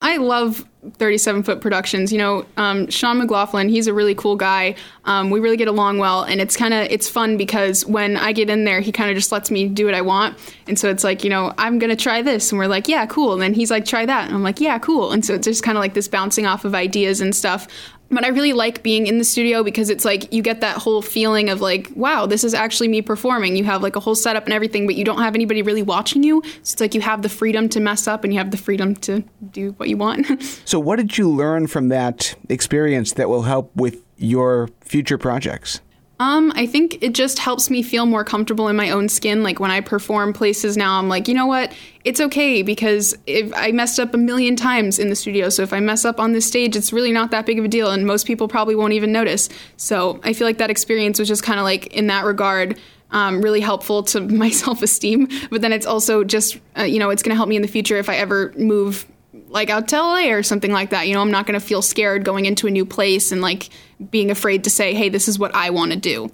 I 0.03 0.17
love 0.17 0.67
37 0.97 1.43
foot 1.43 1.61
productions. 1.61 2.11
You 2.11 2.17
know, 2.19 2.45
um, 2.57 2.89
Sean 2.89 3.17
McLaughlin, 3.19 3.69
he's 3.69 3.87
a 3.87 3.93
really 3.93 4.13
cool 4.13 4.35
guy. 4.35 4.75
Um, 5.05 5.29
we 5.29 5.39
really 5.39 5.55
get 5.55 5.69
along 5.69 5.97
well, 5.97 6.23
and 6.23 6.41
it's 6.41 6.57
kind 6.57 6.73
of 6.73 6.87
it's 6.91 7.07
fun 7.07 7.37
because 7.37 7.85
when 7.85 8.17
I 8.17 8.33
get 8.33 8.49
in 8.49 8.65
there, 8.65 8.81
he 8.81 8.91
kind 8.91 9.09
of 9.09 9.15
just 9.15 9.31
lets 9.31 9.49
me 9.49 9.69
do 9.69 9.85
what 9.85 9.95
I 9.95 10.01
want, 10.01 10.37
and 10.67 10.77
so 10.77 10.89
it's 10.89 11.05
like 11.05 11.23
you 11.23 11.29
know 11.29 11.53
I'm 11.57 11.79
gonna 11.79 11.95
try 11.95 12.21
this, 12.21 12.51
and 12.51 12.59
we're 12.59 12.67
like 12.67 12.89
yeah 12.89 13.05
cool, 13.05 13.31
and 13.31 13.41
then 13.41 13.53
he's 13.53 13.71
like 13.71 13.85
try 13.85 14.05
that, 14.05 14.27
and 14.27 14.35
I'm 14.35 14.43
like 14.43 14.59
yeah 14.59 14.77
cool, 14.77 15.13
and 15.13 15.25
so 15.25 15.33
it's 15.33 15.47
just 15.47 15.63
kind 15.63 15.77
of 15.77 15.81
like 15.81 15.93
this 15.93 16.09
bouncing 16.09 16.45
off 16.45 16.65
of 16.65 16.75
ideas 16.75 17.21
and 17.21 17.33
stuff. 17.33 17.67
But 18.09 18.23
I 18.23 18.27
really 18.27 18.53
like 18.53 18.83
being 18.83 19.07
in 19.07 19.17
the 19.17 19.23
studio 19.23 19.63
because 19.63 19.89
it's 19.89 20.05
like 20.05 20.31
you 20.31 20.43
get 20.43 20.61
that 20.61 20.77
whole 20.77 21.01
feeling 21.01 21.49
of 21.49 21.61
like, 21.61 21.89
wow, 21.95 22.25
this 22.25 22.43
is 22.43 22.53
actually 22.53 22.87
me 22.87 23.01
performing. 23.01 23.55
You 23.55 23.63
have 23.63 23.81
like 23.81 23.95
a 23.95 23.99
whole 23.99 24.15
setup 24.15 24.45
and 24.45 24.53
everything, 24.53 24.85
but 24.85 24.95
you 24.95 25.03
don't 25.03 25.19
have 25.19 25.33
anybody 25.33 25.61
really 25.61 25.81
watching 25.81 26.21
you. 26.21 26.41
So 26.43 26.73
it's 26.73 26.79
like 26.79 26.93
you 26.93 27.01
have 27.01 27.23
the 27.23 27.29
freedom 27.29 27.69
to 27.69 27.79
mess 27.79 28.07
up 28.07 28.23
and 28.23 28.31
you 28.31 28.39
have 28.39 28.51
the 28.51 28.57
freedom 28.57 28.95
to 28.97 29.23
do 29.51 29.71
what 29.73 29.89
you 29.89 29.97
want. 29.97 30.27
So, 30.65 30.79
what 30.79 30.97
did 30.97 31.17
you 31.17 31.29
learn 31.29 31.67
from 31.67 31.89
that 31.89 32.35
experience 32.49 33.13
that 33.13 33.27
will 33.27 33.43
help 33.43 33.75
with 33.75 33.97
your 34.17 34.69
future 34.81 35.17
projects? 35.17 35.81
Um, 36.23 36.53
I 36.55 36.65
think 36.67 37.03
it 37.03 37.13
just 37.13 37.37
helps 37.37 37.69
me 37.69 37.83
feel 37.83 38.05
more 38.05 38.23
comfortable 38.23 38.69
in 38.69 38.77
my 38.77 38.91
own 38.91 39.09
skin. 39.09 39.43
Like 39.43 39.59
when 39.59 39.71
I 39.71 39.81
perform 39.81 40.31
places 40.31 40.77
now, 40.77 40.97
I'm 40.97 41.09
like, 41.09 41.27
you 41.27 41.33
know 41.33 41.47
what? 41.47 41.73
It's 42.05 42.21
okay 42.21 42.61
because 42.61 43.13
if 43.27 43.51
I 43.53 43.73
messed 43.73 43.99
up 43.99 44.13
a 44.13 44.17
million 44.17 44.55
times 44.55 44.99
in 44.99 45.09
the 45.09 45.17
studio, 45.17 45.49
so 45.49 45.63
if 45.63 45.73
I 45.73 45.81
mess 45.81 46.05
up 46.05 46.21
on 46.21 46.31
this 46.31 46.45
stage, 46.45 46.77
it's 46.77 46.93
really 46.93 47.11
not 47.11 47.31
that 47.31 47.45
big 47.45 47.59
of 47.59 47.65
a 47.65 47.67
deal, 47.67 47.91
and 47.91 48.07
most 48.07 48.25
people 48.25 48.47
probably 48.47 48.73
won't 48.73 48.93
even 48.93 49.11
notice. 49.11 49.49
So 49.75 50.21
I 50.23 50.31
feel 50.31 50.47
like 50.47 50.59
that 50.59 50.69
experience 50.69 51.19
was 51.19 51.27
just 51.27 51.43
kind 51.43 51.59
of 51.59 51.65
like 51.65 51.87
in 51.87 52.07
that 52.07 52.23
regard. 52.23 52.79
Um, 53.11 53.41
really 53.41 53.61
helpful 53.61 54.01
to 54.03 54.21
my 54.43 54.49
self 54.49 54.81
esteem, 54.81 55.27
but 55.51 55.61
then 55.61 55.73
it's 55.73 55.85
also 55.85 56.23
just, 56.23 56.57
uh, 56.77 56.83
you 56.83 56.99
know, 56.99 57.09
it's 57.09 57.21
going 57.21 57.31
to 57.31 57.35
help 57.35 57.49
me 57.49 57.57
in 57.57 57.61
the 57.61 57.67
future 57.67 57.97
if 57.97 58.07
I 58.07 58.15
ever 58.15 58.53
move 58.57 59.05
like 59.53 59.69
out 59.69 59.87
to 59.89 59.97
LA 59.97 60.31
or 60.31 60.43
something 60.43 60.71
like 60.71 60.89
that. 60.89 61.07
You 61.07 61.13
know, 61.13 61.21
I'm 61.21 61.31
not 61.31 61.45
going 61.45 61.59
to 61.59 61.65
feel 61.65 61.81
scared 61.81 62.25
going 62.25 62.45
into 62.45 62.67
a 62.67 62.71
new 62.71 62.85
place 62.85 63.31
and 63.31 63.41
like 63.41 63.69
being 64.09 64.31
afraid 64.31 64.63
to 64.65 64.69
say, 64.69 64.93
hey, 64.93 65.09
this 65.09 65.27
is 65.27 65.39
what 65.39 65.53
I 65.55 65.69
want 65.69 65.91
to 65.91 65.97
do. 65.97 66.31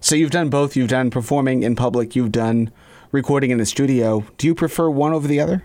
So, 0.00 0.16
you've 0.16 0.32
done 0.32 0.50
both. 0.50 0.74
You've 0.76 0.88
done 0.88 1.10
performing 1.10 1.62
in 1.62 1.76
public, 1.76 2.16
you've 2.16 2.32
done 2.32 2.72
recording 3.12 3.50
in 3.50 3.58
the 3.58 3.66
studio. 3.66 4.24
Do 4.36 4.48
you 4.48 4.54
prefer 4.54 4.90
one 4.90 5.12
over 5.12 5.28
the 5.28 5.40
other? 5.40 5.64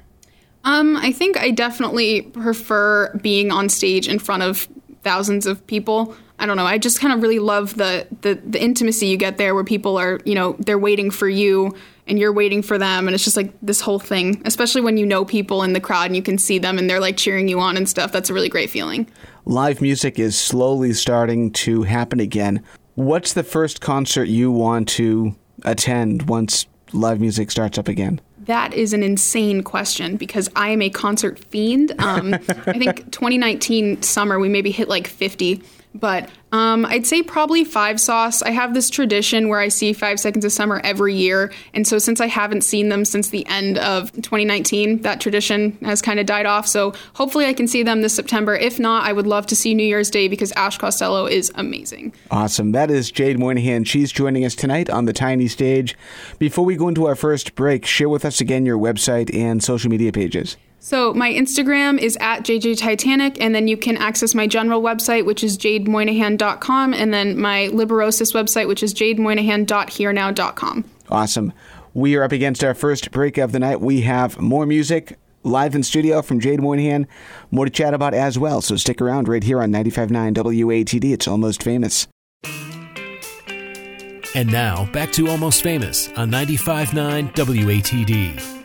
Um, 0.64 0.96
I 0.96 1.12
think 1.12 1.38
I 1.38 1.50
definitely 1.50 2.22
prefer 2.22 3.12
being 3.18 3.52
on 3.52 3.68
stage 3.68 4.08
in 4.08 4.20
front 4.20 4.44
of 4.44 4.68
thousands 5.04 5.48
of 5.48 5.66
people. 5.66 6.16
I 6.38 6.46
don't 6.46 6.56
know. 6.56 6.66
I 6.66 6.78
just 6.78 7.00
kind 7.00 7.14
of 7.14 7.22
really 7.22 7.40
love 7.40 7.76
the, 7.76 8.08
the 8.22 8.36
the 8.36 8.62
intimacy 8.62 9.08
you 9.08 9.18
get 9.18 9.38
there, 9.38 9.56
where 9.56 9.64
people 9.64 9.98
are, 9.98 10.20
you 10.24 10.36
know, 10.36 10.56
they're 10.60 10.80
waiting 10.80 11.12
for 11.12 11.28
you 11.28 11.76
and 12.08 12.20
you're 12.20 12.34
waiting 12.34 12.62
for 12.62 12.78
them, 12.78 13.08
and 13.08 13.16
it's 13.16 13.24
just 13.24 13.38
like 13.38 13.54
this 13.62 13.82
whole 13.82 14.00
thing. 14.00 14.42
Especially 14.46 14.82
when 14.82 14.98
you 14.98 15.06
know 15.06 15.26
people 15.26 15.64
in 15.64 15.74
the 15.74 15.80
crowd 15.80 16.08
and 16.08 16.16
you 16.16 16.22
can 16.22 16.38
see 16.38 16.60
them 16.60 16.78
and 16.78 16.90
they're 16.90 17.00
like 17.00 17.18
cheering 17.18 17.48
you 17.48 17.60
on 17.60 17.78
and 17.78 17.88
stuff. 17.88 18.12
That's 18.12 18.30
a 18.30 18.34
really 18.34 18.50
great 18.50 18.70
feeling. 18.70 19.10
Live 19.46 19.82
music 19.82 20.20
is 20.20 20.40
slowly 20.40 20.94
starting 20.94 21.52
to 21.52 21.84
happen 21.84 22.20
again. 22.20 22.64
What's 22.96 23.34
the 23.34 23.44
first 23.44 23.82
concert 23.82 24.26
you 24.26 24.52
want 24.52 24.88
to 24.90 25.36
attend 25.64 26.28
once 26.30 26.66
live 26.94 27.20
music 27.20 27.52
starts 27.52 27.78
up 27.78 27.88
again? 27.88 28.22
That 28.46 28.74
is 28.74 28.94
an 28.94 29.04
insane 29.04 29.62
question 29.64 30.18
because 30.18 30.50
I 30.56 30.70
am 30.70 30.82
a 30.82 30.90
concert 30.90 31.40
fiend. 31.40 31.94
Um, 32.00 32.34
I 32.34 32.78
think 32.78 33.12
2019 33.12 34.02
summer 34.02 34.40
we 34.40 34.50
maybe 34.50 34.72
hit 34.72 34.90
like 34.90 35.08
50, 35.08 35.62
but 35.94 36.30
Um, 36.52 36.86
I'd 36.86 37.06
say 37.06 37.24
probably 37.24 37.64
Five 37.64 38.00
Sauce. 38.00 38.42
I 38.42 38.52
have 38.52 38.74
this 38.74 38.90
tradition 38.90 39.48
where 39.48 39.60
I 39.60 39.70
see 39.70 39.94
Five 39.94 40.20
Seconds 40.20 40.44
of 40.44 40.52
Summer 40.52 40.82
every 40.84 41.16
year. 41.16 41.52
And 41.74 41.88
so 41.88 41.98
since 41.98 42.20
I 42.20 42.28
haven't 42.28 42.62
seen 42.62 42.90
them 42.90 43.06
since 43.06 43.30
the 43.30 43.46
end 43.48 43.78
of 43.78 44.12
2019, 44.12 45.02
that 45.04 45.22
tradition 45.22 45.78
has 45.84 46.02
kind 46.02 46.20
of 46.20 46.26
died 46.26 46.46
off. 46.46 46.68
So 46.68 46.94
hopefully 47.14 47.46
I 47.46 47.54
can 47.54 47.68
see 47.68 47.84
them 47.84 48.02
this 48.02 48.14
September. 48.14 48.56
If 48.56 48.80
not, 48.80 49.06
I 49.06 49.14
would 49.14 49.28
love 49.28 49.46
to 49.48 49.56
see 49.56 49.74
New 49.74 49.84
Year's 49.86 50.10
Day 50.10 50.28
because 50.28 50.52
Ash 50.54 50.78
Costello 50.78 51.26
is 51.26 51.52
amazing. 51.56 52.14
Awesome. 52.30 52.74
That 52.74 52.92
is 52.92 53.12
Jade 53.12 53.40
Moynihan. 53.40 53.86
She's 53.86 54.12
joining 54.12 54.44
us 54.44 54.56
tonight 54.56 54.90
on 54.90 55.06
the 55.06 55.14
tiny 55.14 55.48
stage. 55.48 55.98
Before 56.38 56.66
we 56.66 56.76
go 56.76 56.90
into 56.90 57.08
our 57.08 57.16
first 57.16 57.56
break, 57.56 57.86
share 57.86 58.10
with 58.10 58.26
us 58.26 58.42
again 58.42 58.66
your 58.66 58.78
website 58.78 59.34
and 59.34 59.64
social 59.64 59.90
media 59.90 60.12
pages. 60.12 60.58
So 60.84 61.14
my 61.14 61.32
Instagram 61.32 62.00
is 62.00 62.18
at 62.20 62.40
JJ 62.40 62.80
Titanic, 62.80 63.40
and 63.40 63.54
then 63.54 63.68
you 63.68 63.78
can 63.78 63.98
access 63.98 64.34
my 64.34 64.48
general 64.48 64.82
website, 64.82 65.26
which 65.26 65.44
is 65.44 65.56
jademoynihan.com, 65.56 66.40
and 66.42 67.14
then 67.14 67.40
my 67.40 67.70
Liberosis 67.72 68.34
website, 68.34 68.68
which 68.68 68.84
is 68.84 68.94
jademoynihan.herenow.com. 68.94 70.86
Awesome. 71.10 71.54
We 71.94 72.16
are 72.16 72.24
up 72.24 72.32
against 72.32 72.64
our 72.64 72.74
first 72.74 73.12
break 73.12 73.38
of 73.38 73.52
the 73.52 73.60
night. 73.60 73.82
We 73.82 74.02
have 74.02 74.40
more 74.40 74.66
music 74.66 75.18
live 75.44 75.76
in 75.76 75.84
studio 75.84 76.22
from 76.22 76.40
Jade 76.40 76.62
Moynihan. 76.62 77.08
More 77.50 77.66
to 77.66 77.72
chat 77.72 77.94
about 77.94 78.14
as 78.14 78.40
well, 78.40 78.62
so 78.62 78.76
stick 78.78 79.02
around 79.02 79.28
right 79.28 79.44
here 79.44 79.62
on 79.62 79.72
95.9 79.72 80.34
WATD. 80.34 81.14
It's 81.14 81.28
Almost 81.28 81.64
Famous. 81.64 82.08
And 84.34 84.50
now, 84.50 84.90
back 84.94 85.12
to 85.14 85.28
Almost 85.28 85.62
Famous 85.62 86.08
on 86.14 86.32
95.9 86.32 87.34
WATD. 87.34 88.61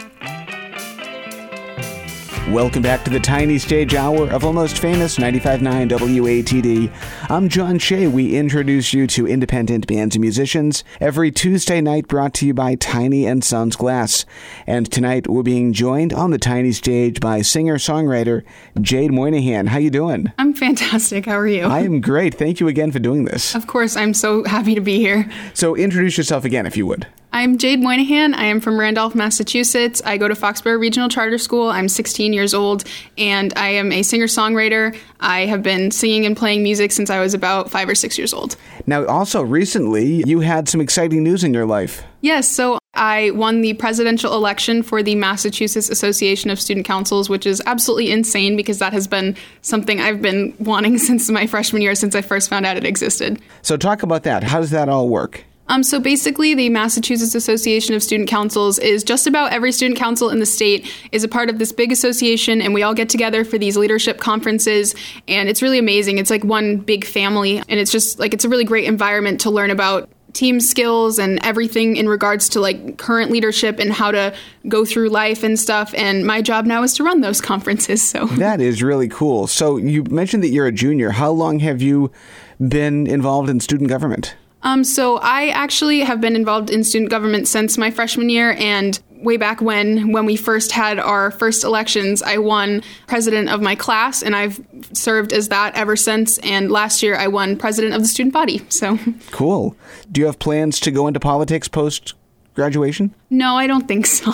Welcome 2.51 2.83
back 2.83 3.05
to 3.05 3.11
the 3.11 3.19
tiny 3.19 3.59
stage 3.59 3.97
hour 3.97 4.31
of 4.31 4.45
Almost 4.45 4.79
Famous 4.79 5.17
95.9 5.19 5.91
WATD. 5.91 6.93
I'm 7.29 7.49
John 7.49 7.77
Shea. 7.81 8.07
We 8.07 8.37
introduce 8.37 8.95
you 8.95 9.09
to 9.09 9.27
independent 9.27 9.89
bands 9.89 10.15
and 10.15 10.21
musicians 10.21 10.85
every 11.01 11.33
Tuesday 11.33 11.81
night 11.81 12.07
brought 12.07 12.35
to 12.35 12.47
you 12.47 12.55
by 12.55 12.77
Tiny 12.77 13.27
and 13.27 13.43
Sons 13.43 13.75
Glass. 13.75 14.25
And 14.65 14.89
tonight 14.93 15.27
we're 15.27 15.43
being 15.43 15.73
joined 15.73 16.13
on 16.13 16.31
the 16.31 16.39
tiny 16.39 16.71
stage 16.71 17.19
by 17.19 17.43
singer-songwriter 17.43 18.45
Jade 18.81 19.11
Moynihan. 19.11 19.67
How 19.67 19.79
you 19.79 19.91
doing? 19.91 20.33
I'm 20.39 20.55
fantastic. 20.55 21.27
How 21.27 21.39
are 21.39 21.49
you? 21.49 21.65
I 21.65 21.81
am 21.81 22.01
great. 22.01 22.37
Thank 22.37 22.61
you 22.61 22.69
again 22.69 22.93
for 22.93 23.01
doing 23.01 23.25
this. 23.25 23.57
Of 23.57 23.67
course, 23.67 23.97
I'm 23.97 24.15
so 24.15 24.45
happy 24.45 24.77
to 24.77 24.81
be 24.81 24.99
here. 24.99 25.29
So 25.53 25.75
introduce 25.75 26.17
yourself 26.17 26.45
again 26.45 26.65
if 26.65 26.77
you 26.77 26.87
would. 26.87 27.09
I'm 27.37 27.59
Jade 27.59 27.83
Moynihan. 27.83 28.33
I 28.33 28.45
am 28.45 28.61
from 28.61 28.81
Randolph, 28.81 29.15
Massachusetts. 29.15 30.01
I 30.07 30.17
go 30.17 30.27
to 30.27 30.35
Foxborough 30.35 30.81
Regional 30.81 31.11
Charter 31.11 31.37
School. 31.37 31.69
I'm 31.69 31.87
16 31.87 32.33
years 32.33 32.55
old, 32.55 32.85
and 33.19 33.53
I 33.57 33.69
am 33.69 33.93
a 33.93 34.03
singer 34.03 34.25
songwriter. 34.25 34.97
I 35.21 35.41
have 35.45 35.63
been 35.63 35.91
singing 35.91 36.25
and 36.25 36.35
playing 36.35 36.63
music 36.63 36.93
since 36.93 37.11
I 37.11 37.21
was 37.21 37.35
about 37.35 37.71
five 37.71 37.91
or 37.91 37.95
six 37.95 38.17
years 38.17 38.33
old. 38.33 38.57
Now, 38.87 39.05
also 39.05 39.43
recently, 39.43 40.25
you 40.27 40.41
had 40.41 40.67
some 40.67 40.81
exciting 40.81 41.23
news 41.23 41.45
in 41.45 41.53
your 41.53 41.67
life. 41.67 42.03
Yes, 42.23 42.51
so 42.51 42.79
I 42.95 43.33
won 43.33 43.61
the 43.61 43.75
presidential 43.75 44.33
election 44.33 44.83
for 44.83 45.03
the 45.03 45.15
Massachusetts 45.15 45.91
Association 45.91 46.49
of 46.49 46.59
Student 46.59 46.87
Councils, 46.87 47.29
which 47.29 47.45
is 47.45 47.61
absolutely 47.67 48.13
insane 48.13 48.57
because 48.57 48.79
that 48.79 48.95
has 48.95 49.07
been 49.07 49.37
something 49.61 50.01
I've 50.01 50.23
been 50.23 50.55
wanting 50.59 50.97
since 51.07 51.29
my 51.29 51.47
freshman 51.47 51.83
year, 51.83 51.97
since 51.97 52.15
I 52.15 52.23
first 52.23 52.49
found 52.49 52.65
out 52.65 52.79
it 52.79 52.87
existed. 52.87 53.43
So, 53.61 53.77
talk 53.77 54.03
about 54.03 54.23
that. 54.23 54.43
How 54.43 54.59
does 54.59 54.71
that 54.71 54.89
all 54.89 55.11
work? 55.11 55.45
Um, 55.69 55.83
so 55.83 55.99
basically, 55.99 56.55
the 56.55 56.69
Massachusetts 56.69 57.35
Association 57.35 57.95
of 57.95 58.03
Student 58.03 58.29
Councils 58.29 58.79
is 58.79 59.03
just 59.03 59.27
about 59.27 59.53
every 59.53 59.73
student 59.73 59.99
council 59.99 60.31
in 60.31 60.39
the 60.39 60.47
state 60.47 60.91
is 61.13 61.25
a 61.25 61.29
part 61.29 61.51
of 61.51 61.59
this 61.59 61.73
big 61.73 61.91
association, 61.91 62.63
and 62.63 62.73
we 62.73 62.83
all 62.83 62.95
get 62.95 63.09
together 63.09 63.45
for 63.45 63.59
these 63.59 63.77
leadership 63.77 64.19
conferences, 64.19 64.95
and 65.27 65.49
it's 65.49 65.63
really 65.63 65.79
amazing. 65.79 66.19
It's 66.19 66.31
like 66.31 66.45
one 66.45 66.77
big 66.77 67.05
family, 67.05 67.59
and 67.59 67.81
it's 67.81 67.91
just 67.91 68.19
like 68.19 68.33
it's 68.33 68.45
a 68.45 68.49
really 68.49 68.65
great 68.65 68.85
environment 68.85 69.41
to 69.41 69.51
learn 69.51 69.71
about 69.71 70.09
team 70.33 70.61
skills 70.61 71.19
and 71.19 71.43
everything 71.43 71.97
in 71.97 72.07
regards 72.09 72.51
to 72.51 72.61
like 72.61 72.99
current 72.99 73.31
leadership 73.31 73.79
and 73.79 73.91
how 73.91 74.11
to 74.11 74.35
go 74.69 74.85
through 74.85 75.09
life 75.09 75.43
and 75.43 75.59
stuff 75.59 75.95
and 75.97 76.27
my 76.27 76.43
job 76.43 76.67
now 76.67 76.83
is 76.83 76.93
to 76.93 77.03
run 77.03 77.23
those 77.23 77.41
conferences 77.53 78.03
so. 78.03 78.27
That 78.27 78.61
is 78.61 78.83
really 78.83 79.09
cool. 79.09 79.47
So 79.47 79.79
you 79.79 80.05
mentioned 80.11 80.43
that 80.43 80.49
you're 80.49 80.67
a 80.67 80.73
junior. 80.73 81.09
How 81.09 81.31
long 81.31 81.61
have 81.61 81.81
you 81.81 82.13
been 82.61 83.07
involved 83.07 83.49
in 83.49 83.61
student 83.61 83.89
government 83.89 84.37
um, 84.67 84.83
so 84.83 85.19
I 85.19 85.51
actually 85.51 86.01
have 86.01 86.21
been 86.21 86.35
involved 86.35 86.71
in 86.71 86.83
student 86.83 87.09
government 87.09 87.47
since 87.47 87.79
my 87.79 87.93
freshman 87.93 88.29
year, 88.29 88.57
and 88.59 88.99
way 89.13 89.37
back 89.37 89.61
when, 89.61 90.11
when 90.11 90.27
we 90.27 90.35
first 90.35 90.73
had 90.73 90.99
our 90.99 91.31
first 91.31 91.63
elections, 91.63 92.21
I 92.21 92.39
won 92.39 92.83
president 93.07 93.49
of 93.49 93.61
my 93.61 93.77
class, 93.77 94.25
and 94.25 94.35
I've 94.35 94.61
served 94.93 95.33
as 95.33 95.51
that 95.51 95.77
ever 95.77 95.95
since. 95.95 96.39
And 96.39 96.73
last 96.73 97.01
year, 97.01 97.15
I 97.15 97.29
won 97.29 97.57
president 97.57 97.95
of 97.95 98.03
the 98.03 98.09
student 98.09 98.33
body. 98.33 98.61
So 98.69 98.99
cool. 99.31 99.77
Do 100.11 100.21
you 100.21 100.27
have 100.27 100.41
plans 100.41 100.81
to 100.81 100.91
go 100.91 101.07
into 101.07 101.21
politics 101.21 101.69
post? 101.69 102.15
Graduation? 102.57 103.15
No, 103.31 103.57
I 103.57 103.69
don't 103.69 103.87
think 103.87 104.07
so. 104.07 104.33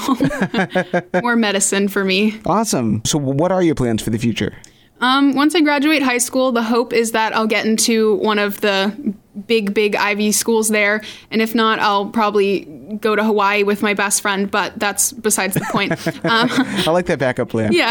More 1.22 1.36
medicine 1.36 1.88
for 1.88 2.04
me. 2.04 2.40
Awesome. 2.46 3.04
So, 3.04 3.18
what 3.18 3.52
are 3.52 3.62
your 3.62 3.74
plans 3.74 4.00
for 4.00 4.10
the 4.10 4.18
future? 4.18 4.56
Um, 5.02 5.34
once 5.34 5.54
I 5.54 5.60
graduate 5.60 6.02
high 6.02 6.18
school, 6.18 6.52
the 6.52 6.62
hope 6.62 6.92
is 6.92 7.10
that 7.12 7.34
I'll 7.34 7.48
get 7.48 7.66
into 7.66 8.14
one 8.16 8.38
of 8.38 8.60
the 8.60 9.14
big, 9.46 9.74
big 9.74 9.96
Ivy 9.96 10.30
schools 10.30 10.68
there. 10.68 11.02
And 11.30 11.42
if 11.42 11.54
not, 11.54 11.78
I'll 11.80 12.06
probably 12.06 12.60
go 13.00 13.16
to 13.16 13.24
Hawaii 13.24 13.64
with 13.64 13.82
my 13.82 13.94
best 13.94 14.22
friend, 14.22 14.50
but 14.50 14.78
that's 14.78 15.12
besides 15.12 15.54
the 15.54 15.66
point. 15.70 15.92
Um, 16.24 16.48
I 16.50 16.90
like 16.90 17.06
that 17.06 17.18
backup 17.18 17.48
plan. 17.48 17.72
Yeah, 17.82 17.90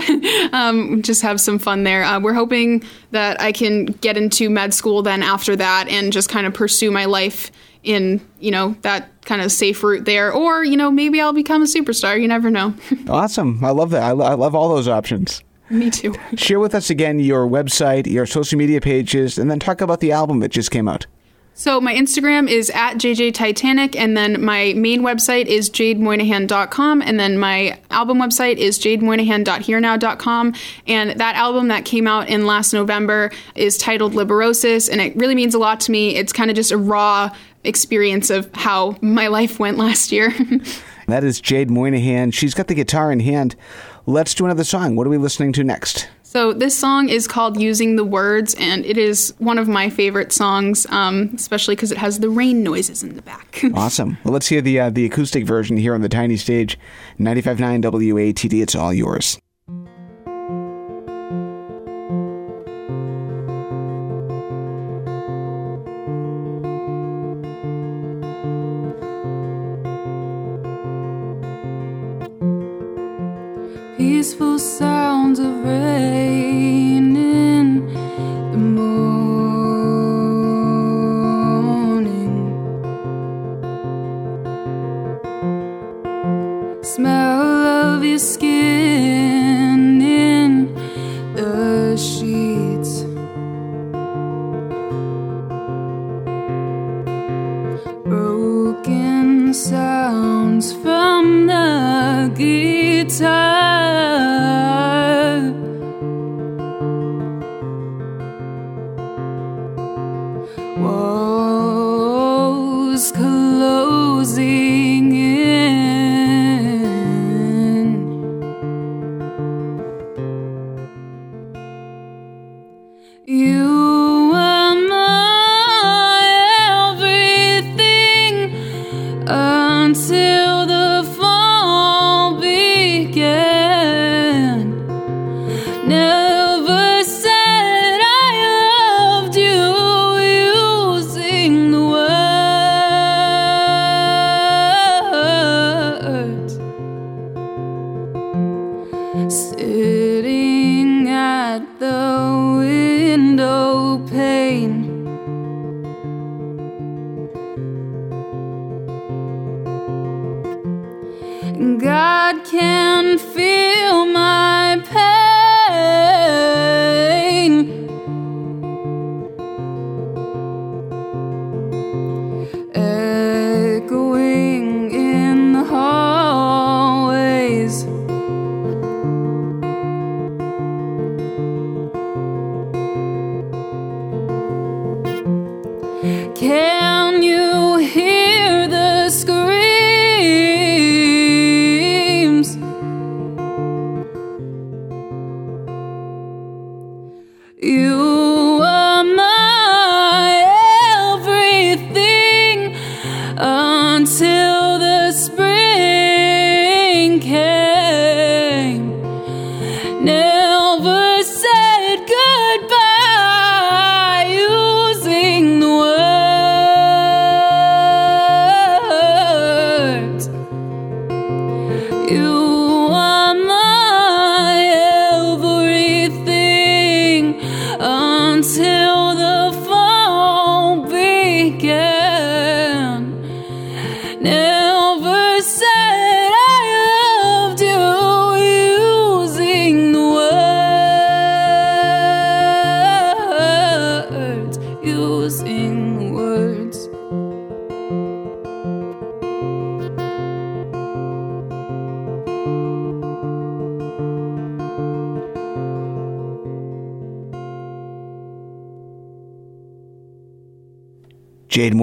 um, 0.54 1.02
just 1.02 1.22
have 1.22 1.42
some 1.42 1.60
fun 1.60 1.84
there. 1.84 2.04
Uh, 2.04 2.20
we're 2.20 2.34
hoping 2.34 2.84
that 3.12 3.42
I 3.42 3.52
can 3.52 3.86
get 3.86 4.16
into 4.16 4.50
med 4.50 4.74
school 4.74 5.02
then 5.02 5.22
after 5.22 5.56
that 5.56 5.88
and 5.90 6.14
just 6.14 6.30
kind 6.30 6.48
of 6.48 6.54
pursue 6.54 6.92
my 6.92 7.06
life 7.06 7.52
in 7.84 8.26
you 8.40 8.52
know 8.52 8.76
that 8.82 9.10
kind 9.24 9.42
of 9.42 9.52
safe 9.52 9.84
route 9.84 10.06
there 10.06 10.32
or 10.32 10.64
you 10.64 10.78
know 10.78 10.92
maybe 10.92 11.20
i'll 11.20 11.34
become 11.34 11.64
a 11.64 11.66
superstar 11.66 12.22
you 12.22 12.28
never 12.28 12.52
know 12.52 12.76
awesome 13.10 13.60
i 13.66 13.72
love 13.72 13.90
that 13.90 14.04
I, 14.04 14.12
lo- 14.12 14.26
I 14.26 14.36
love 14.36 14.54
all 14.54 14.70
those 14.70 14.88
options 14.88 15.42
me 15.80 15.90
too. 15.90 16.14
Share 16.36 16.60
with 16.60 16.76
us 16.76 16.90
again 16.90 17.20
your 17.20 17.48
website, 17.48 18.08
your 18.08 18.26
social 18.26 18.58
media 18.58 18.82
pages, 18.82 19.38
and 19.38 19.50
then 19.50 19.60
talk 19.60 19.82
about 19.82 20.00
the 20.00 20.12
album 20.12 20.40
that 20.40 20.50
just 20.50 20.72
came 20.72 20.88
out. 20.88 21.06
So 21.54 21.82
my 21.82 21.94
Instagram 21.94 22.50
is 22.50 22.70
at 22.72 22.96
JJ 22.96 23.34
Titanic, 23.34 23.96
and 23.96 24.16
then 24.16 24.44
my 24.44 24.74
main 24.76 25.02
website 25.02 25.46
is 25.46 25.70
jademoynihan.com, 25.70 27.02
and 27.02 27.20
then 27.20 27.38
my 27.38 27.78
album 27.92 28.20
website 28.20 28.58
is 28.58 28.80
jademoynihan.herenow.com. 28.80 30.56
And 30.88 31.20
that 31.20 31.36
album 31.36 31.68
that 31.68 31.86
came 31.86 32.08
out 32.08 32.30
in 32.30 32.46
last 32.46 32.74
November 32.74 33.32
is 33.54 33.78
titled 33.78 34.14
Liberosis, 34.14 34.90
and 34.90 35.02
it 35.02 35.16
really 35.16 35.36
means 35.36 35.54
a 35.54 35.60
lot 35.60 35.82
to 35.82 35.92
me. 35.92 36.16
It's 36.16 36.34
kind 36.34 36.50
of 36.50 36.56
just 36.56 36.72
a 36.72 36.78
raw 36.78 37.30
experience 37.64 38.30
of 38.30 38.50
how 38.56 38.98
my 39.02 39.28
life 39.28 39.60
went 39.60 39.78
last 39.78 40.12
year. 40.12 40.34
that 41.08 41.24
is 41.24 41.40
Jade 41.40 41.70
Moynihan. 41.70 42.32
She's 42.32 42.54
got 42.54 42.68
the 42.68 42.76
guitar 42.76 43.12
in 43.12 43.20
hand. 43.20 43.56
Let's 44.12 44.34
do 44.34 44.44
another 44.44 44.66
song. 44.66 44.98
What 44.98 45.08
are 45.08 45.10
we 45.10 45.18
listening 45.18 45.54
to 45.54 45.64
next? 45.64 46.10
So 46.24 46.52
this 46.52 46.78
song 46.78 47.08
is 47.08 47.30
called 47.30 47.62
"Using 47.62 47.96
the 47.96 48.04
Words," 48.04 48.54
and 48.56 48.86
it 48.86 48.98
is 48.98 49.34
one 49.38 49.58
of 49.58 49.70
my 49.70 49.90
favorite 49.90 50.34
songs, 50.34 50.86
um, 50.90 51.32
especially 51.34 51.76
because 51.76 51.94
it 51.94 51.98
has 51.98 52.20
the 52.20 52.30
rain 52.30 52.62
noises 52.62 53.04
in 53.04 53.16
the 53.16 53.22
back. 53.22 53.64
awesome. 53.74 54.18
Well, 54.26 54.34
let's 54.34 54.48
hear 54.48 54.60
the 54.60 54.82
uh, 54.82 54.90
the 54.90 55.06
acoustic 55.06 55.46
version 55.46 55.78
here 55.78 55.94
on 55.94 56.02
the 56.02 56.10
tiny 56.10 56.36
stage. 56.36 56.78
95.9 57.22 57.82
WATD. 57.84 58.62
It's 58.62 58.76
all 58.76 58.94
yours. 58.94 59.40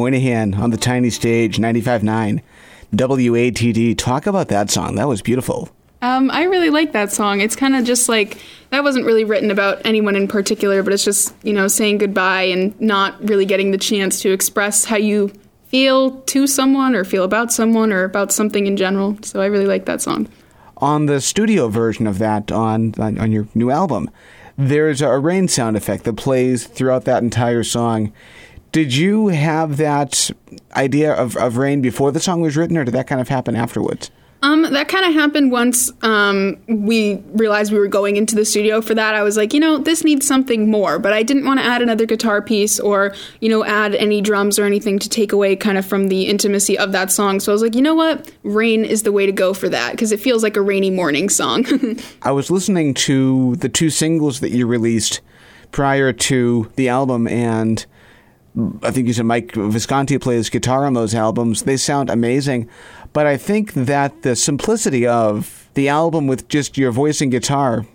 Moynihan 0.08 0.54
on 0.54 0.70
the 0.70 0.78
tiny 0.78 1.10
stage, 1.10 1.58
95.9 1.58 2.40
WATD. 2.94 3.98
Talk 3.98 4.26
about 4.26 4.48
that 4.48 4.70
song. 4.70 4.94
That 4.94 5.06
was 5.06 5.20
beautiful. 5.20 5.68
Um, 6.00 6.30
I 6.30 6.44
really 6.44 6.70
like 6.70 6.92
that 6.92 7.12
song. 7.12 7.42
It's 7.42 7.54
kind 7.54 7.76
of 7.76 7.84
just 7.84 8.08
like 8.08 8.40
that 8.70 8.82
wasn't 8.82 9.04
really 9.04 9.24
written 9.24 9.50
about 9.50 9.84
anyone 9.84 10.16
in 10.16 10.26
particular, 10.26 10.82
but 10.82 10.94
it's 10.94 11.04
just 11.04 11.34
you 11.42 11.52
know 11.52 11.68
saying 11.68 11.98
goodbye 11.98 12.44
and 12.44 12.80
not 12.80 13.22
really 13.28 13.44
getting 13.44 13.70
the 13.70 13.76
chance 13.76 14.22
to 14.22 14.32
express 14.32 14.86
how 14.86 14.96
you 14.96 15.30
feel 15.66 16.22
to 16.22 16.46
someone 16.46 16.94
or 16.94 17.04
feel 17.04 17.24
about 17.24 17.52
someone 17.52 17.92
or 17.92 18.04
about 18.04 18.32
something 18.32 18.66
in 18.66 18.78
general. 18.78 19.18
So 19.20 19.42
I 19.42 19.46
really 19.46 19.66
like 19.66 19.84
that 19.84 20.00
song. 20.00 20.26
On 20.78 21.04
the 21.04 21.20
studio 21.20 21.68
version 21.68 22.06
of 22.06 22.18
that 22.18 22.50
on, 22.50 22.94
on, 22.98 23.18
on 23.18 23.30
your 23.30 23.46
new 23.54 23.70
album, 23.70 24.08
there's 24.56 25.02
a 25.02 25.18
rain 25.18 25.48
sound 25.48 25.76
effect 25.76 26.04
that 26.04 26.16
plays 26.16 26.66
throughout 26.66 27.04
that 27.04 27.22
entire 27.22 27.62
song. 27.62 28.14
Did 28.78 28.94
you 28.94 29.26
have 29.26 29.76
that 29.78 30.30
idea 30.76 31.12
of, 31.12 31.36
of 31.36 31.56
rain 31.56 31.82
before 31.82 32.12
the 32.12 32.20
song 32.20 32.42
was 32.42 32.56
written, 32.56 32.76
or 32.76 32.84
did 32.84 32.94
that 32.94 33.08
kind 33.08 33.20
of 33.20 33.26
happen 33.26 33.56
afterwards? 33.56 34.12
Um, 34.42 34.62
that 34.62 34.86
kind 34.86 35.04
of 35.04 35.14
happened 35.14 35.50
once 35.50 35.90
um, 36.04 36.56
we 36.68 37.16
realized 37.32 37.72
we 37.72 37.80
were 37.80 37.88
going 37.88 38.16
into 38.16 38.36
the 38.36 38.44
studio 38.44 38.80
for 38.80 38.94
that. 38.94 39.16
I 39.16 39.24
was 39.24 39.36
like, 39.36 39.52
you 39.52 39.58
know, 39.58 39.78
this 39.78 40.04
needs 40.04 40.28
something 40.28 40.70
more, 40.70 41.00
but 41.00 41.12
I 41.12 41.24
didn't 41.24 41.44
want 41.44 41.58
to 41.58 41.66
add 41.66 41.82
another 41.82 42.06
guitar 42.06 42.40
piece 42.40 42.78
or, 42.78 43.16
you 43.40 43.48
know, 43.48 43.64
add 43.64 43.96
any 43.96 44.20
drums 44.20 44.60
or 44.60 44.64
anything 44.64 45.00
to 45.00 45.08
take 45.08 45.32
away 45.32 45.56
kind 45.56 45.76
of 45.76 45.84
from 45.84 46.06
the 46.06 46.28
intimacy 46.28 46.78
of 46.78 46.92
that 46.92 47.10
song. 47.10 47.40
So 47.40 47.50
I 47.50 47.54
was 47.54 47.62
like, 47.62 47.74
you 47.74 47.82
know 47.82 47.96
what? 47.96 48.30
Rain 48.44 48.84
is 48.84 49.02
the 49.02 49.10
way 49.10 49.26
to 49.26 49.32
go 49.32 49.54
for 49.54 49.68
that 49.70 49.90
because 49.90 50.12
it 50.12 50.20
feels 50.20 50.44
like 50.44 50.56
a 50.56 50.62
rainy 50.62 50.90
morning 50.90 51.30
song. 51.30 51.66
I 52.22 52.30
was 52.30 52.48
listening 52.48 52.94
to 52.94 53.56
the 53.56 53.68
two 53.68 53.90
singles 53.90 54.38
that 54.38 54.52
you 54.52 54.68
released 54.68 55.20
prior 55.72 56.12
to 56.12 56.70
the 56.76 56.88
album, 56.88 57.26
and 57.26 57.84
I 58.82 58.90
think 58.90 59.06
you 59.06 59.12
said 59.12 59.26
Mike 59.26 59.52
Visconti 59.54 60.18
plays 60.18 60.50
guitar 60.50 60.84
on 60.84 60.94
those 60.94 61.14
albums. 61.14 61.62
They 61.62 61.76
sound 61.76 62.10
amazing. 62.10 62.68
But 63.12 63.26
I 63.26 63.36
think 63.36 63.72
that 63.74 64.22
the 64.22 64.36
simplicity 64.36 65.06
of 65.06 65.68
the 65.74 65.88
album 65.88 66.26
with 66.26 66.48
just 66.48 66.76
your 66.76 66.90
voice 66.90 67.20
and 67.20 67.30
guitar 67.30 67.86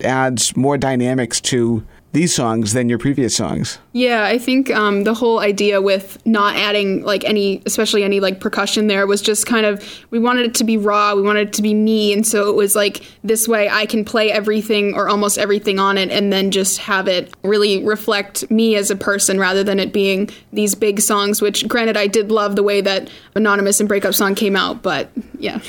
adds 0.00 0.56
more 0.56 0.78
dynamics 0.78 1.40
to 1.40 1.84
these 2.14 2.34
songs 2.34 2.72
than 2.72 2.88
your 2.88 2.98
previous 2.98 3.36
songs. 3.36 3.78
Yeah, 3.92 4.24
I 4.24 4.38
think 4.38 4.70
um, 4.70 5.02
the 5.02 5.14
whole 5.14 5.40
idea 5.40 5.82
with 5.82 6.24
not 6.24 6.56
adding 6.56 7.02
like 7.02 7.24
any, 7.24 7.60
especially 7.66 8.04
any 8.04 8.20
like 8.20 8.40
percussion 8.40 8.86
there, 8.86 9.06
was 9.06 9.20
just 9.20 9.46
kind 9.46 9.66
of 9.66 9.84
we 10.10 10.18
wanted 10.18 10.46
it 10.46 10.54
to 10.54 10.64
be 10.64 10.76
raw, 10.76 11.14
we 11.14 11.22
wanted 11.22 11.48
it 11.48 11.52
to 11.54 11.62
be 11.62 11.74
me, 11.74 12.12
and 12.12 12.26
so 12.26 12.48
it 12.48 12.54
was 12.54 12.74
like 12.74 13.04
this 13.24 13.46
way 13.46 13.68
I 13.68 13.84
can 13.84 14.04
play 14.04 14.30
everything 14.30 14.94
or 14.94 15.08
almost 15.08 15.38
everything 15.38 15.78
on 15.78 15.98
it, 15.98 16.10
and 16.10 16.32
then 16.32 16.50
just 16.50 16.78
have 16.78 17.08
it 17.08 17.34
really 17.42 17.84
reflect 17.84 18.48
me 18.50 18.76
as 18.76 18.90
a 18.90 18.96
person 18.96 19.38
rather 19.38 19.64
than 19.64 19.80
it 19.80 19.92
being 19.92 20.30
these 20.52 20.74
big 20.74 21.00
songs. 21.00 21.42
Which, 21.42 21.68
granted, 21.68 21.96
I 21.96 22.06
did 22.06 22.30
love 22.30 22.54
the 22.54 22.62
way 22.62 22.80
that 22.80 23.10
Anonymous 23.34 23.80
and 23.80 23.88
Breakup 23.88 24.14
Song 24.14 24.34
came 24.34 24.56
out, 24.56 24.82
but 24.82 25.10
yeah. 25.38 25.60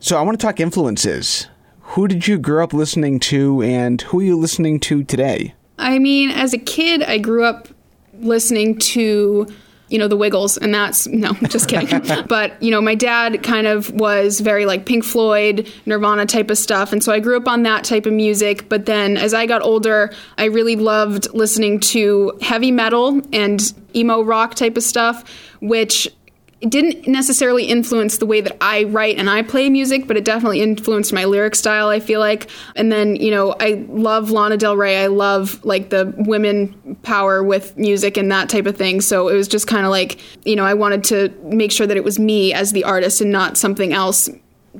So 0.00 0.18
I 0.18 0.22
want 0.22 0.40
to 0.40 0.44
talk 0.44 0.58
influences. 0.58 1.46
Who 1.80 2.08
did 2.08 2.26
you 2.26 2.36
grow 2.38 2.64
up 2.64 2.72
listening 2.72 3.20
to, 3.20 3.62
and 3.62 4.02
who 4.02 4.18
are 4.18 4.24
you 4.24 4.36
listening 4.36 4.80
to 4.80 5.04
today? 5.04 5.54
I 5.82 5.98
mean, 5.98 6.30
as 6.30 6.54
a 6.54 6.58
kid, 6.58 7.02
I 7.02 7.18
grew 7.18 7.44
up 7.44 7.68
listening 8.14 8.78
to, 8.78 9.46
you 9.88 9.98
know, 9.98 10.08
the 10.08 10.16
Wiggles, 10.16 10.56
and 10.56 10.72
that's 10.72 11.06
no, 11.08 11.32
just 11.48 11.68
kidding. 11.68 12.24
but 12.28 12.62
you 12.62 12.70
know, 12.70 12.80
my 12.80 12.94
dad 12.94 13.42
kind 13.42 13.66
of 13.66 13.90
was 13.90 14.40
very 14.40 14.64
like 14.64 14.86
Pink 14.86 15.04
Floyd, 15.04 15.70
Nirvana 15.84 16.26
type 16.26 16.50
of 16.50 16.58
stuff, 16.58 16.92
and 16.92 17.02
so 17.02 17.12
I 17.12 17.20
grew 17.20 17.36
up 17.36 17.48
on 17.48 17.64
that 17.64 17.84
type 17.84 18.06
of 18.06 18.12
music. 18.12 18.68
But 18.68 18.86
then, 18.86 19.16
as 19.16 19.34
I 19.34 19.46
got 19.46 19.62
older, 19.62 20.12
I 20.38 20.44
really 20.44 20.76
loved 20.76 21.34
listening 21.34 21.80
to 21.80 22.38
heavy 22.40 22.70
metal 22.70 23.20
and 23.32 23.72
emo 23.94 24.22
rock 24.22 24.54
type 24.54 24.76
of 24.76 24.82
stuff, 24.82 25.24
which 25.60 26.08
it 26.62 26.70
didn't 26.70 27.08
necessarily 27.08 27.64
influence 27.64 28.18
the 28.18 28.26
way 28.26 28.40
that 28.40 28.56
I 28.60 28.84
write 28.84 29.18
and 29.18 29.28
I 29.28 29.42
play 29.42 29.68
music, 29.68 30.06
but 30.06 30.16
it 30.16 30.24
definitely 30.24 30.62
influenced 30.62 31.12
my 31.12 31.24
lyric 31.24 31.56
style, 31.56 31.88
I 31.88 31.98
feel 31.98 32.20
like. 32.20 32.48
And 32.76 32.92
then, 32.92 33.16
you 33.16 33.32
know, 33.32 33.56
I 33.58 33.84
love 33.88 34.30
Lana 34.30 34.56
Del 34.56 34.76
Rey. 34.76 35.02
I 35.02 35.08
love 35.08 35.64
like 35.64 35.90
the 35.90 36.14
women 36.18 36.96
power 37.02 37.42
with 37.42 37.76
music 37.76 38.16
and 38.16 38.30
that 38.30 38.48
type 38.48 38.66
of 38.66 38.76
thing. 38.76 39.00
So 39.00 39.28
it 39.28 39.34
was 39.34 39.48
just 39.48 39.66
kind 39.66 39.84
of 39.84 39.90
like, 39.90 40.20
you 40.46 40.54
know, 40.54 40.64
I 40.64 40.74
wanted 40.74 41.02
to 41.04 41.30
make 41.42 41.72
sure 41.72 41.88
that 41.88 41.96
it 41.96 42.04
was 42.04 42.20
me 42.20 42.54
as 42.54 42.70
the 42.70 42.84
artist 42.84 43.20
and 43.20 43.32
not 43.32 43.58
something 43.58 43.92
else 43.92 44.28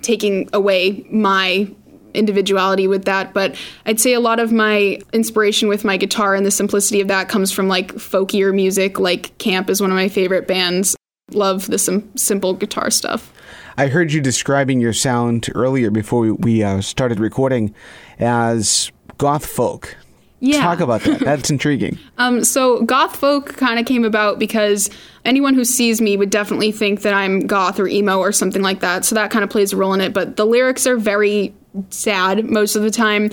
taking 0.03 0.49
away 0.53 1.05
my 1.11 1.69
individuality 2.15 2.87
with 2.87 3.07
that 3.07 3.33
but 3.33 3.57
i'd 3.87 3.99
say 3.99 4.13
a 4.13 4.21
lot 4.21 4.39
of 4.39 4.53
my 4.53 4.99
inspiration 5.15 5.67
with 5.67 5.83
my 5.83 5.97
guitar 5.97 6.35
and 6.35 6.45
the 6.45 6.51
simplicity 6.51 7.01
of 7.01 7.09
that 7.09 7.27
comes 7.27 7.51
from 7.51 7.69
like 7.69 7.95
folkier 7.95 8.55
music 8.55 9.01
like 9.01 9.37
camp 9.39 9.71
is 9.71 9.81
one 9.81 9.91
of 9.91 9.97
my 9.97 10.11
favorite 10.11 10.47
bands 10.47 10.95
love 11.35 11.67
the 11.67 11.79
sim- 11.79 12.11
simple 12.17 12.55
guitar 12.55 12.91
stuff. 12.91 13.33
I 13.77 13.89
heard 13.89 14.13
you 14.13 14.21
describing 14.21 14.81
your 14.81 14.93
sound 14.93 15.49
earlier 15.55 15.91
before 15.91 16.21
we, 16.21 16.33
we 16.33 16.63
uh, 16.63 16.81
started 16.81 17.19
recording 17.19 17.75
as 18.19 18.93
goth 19.19 19.47
folk. 19.47 19.97
Yeah. 20.41 20.61
Talk 20.61 20.81
about 20.81 21.03
that. 21.03 21.21
That's 21.21 21.51
intriguing. 21.51 21.99
Um, 22.19 22.45
so 22.45 22.83
goth 22.83 23.17
folk 23.17 23.57
kind 23.57 23.81
of 23.81 23.87
came 23.87 24.05
about 24.05 24.39
because 24.39 24.91
anyone 25.25 25.55
who 25.55 25.65
sees 25.65 26.01
me 26.01 26.17
would 26.17 26.31
definitely 26.31 26.71
think 26.71 27.03
that 27.03 27.15
I'm 27.15 27.41
goth 27.49 27.81
or 27.81 27.89
emo 27.89 28.19
or 28.19 28.31
something 28.31 28.63
like 28.63 28.79
that. 28.81 29.05
So 29.05 29.17
that 29.17 29.33
kind 29.33 29.43
of 29.43 29.51
plays 29.51 29.73
a 29.73 29.77
role 29.77 29.93
in 29.93 30.01
it. 30.01 30.13
But 30.13 30.37
the 30.37 30.47
lyrics 30.47 30.87
are 30.87 30.97
very 30.97 31.53
sad 31.91 32.45
most 32.45 32.77
of 32.77 32.83
the 32.83 32.93
time, 32.93 33.31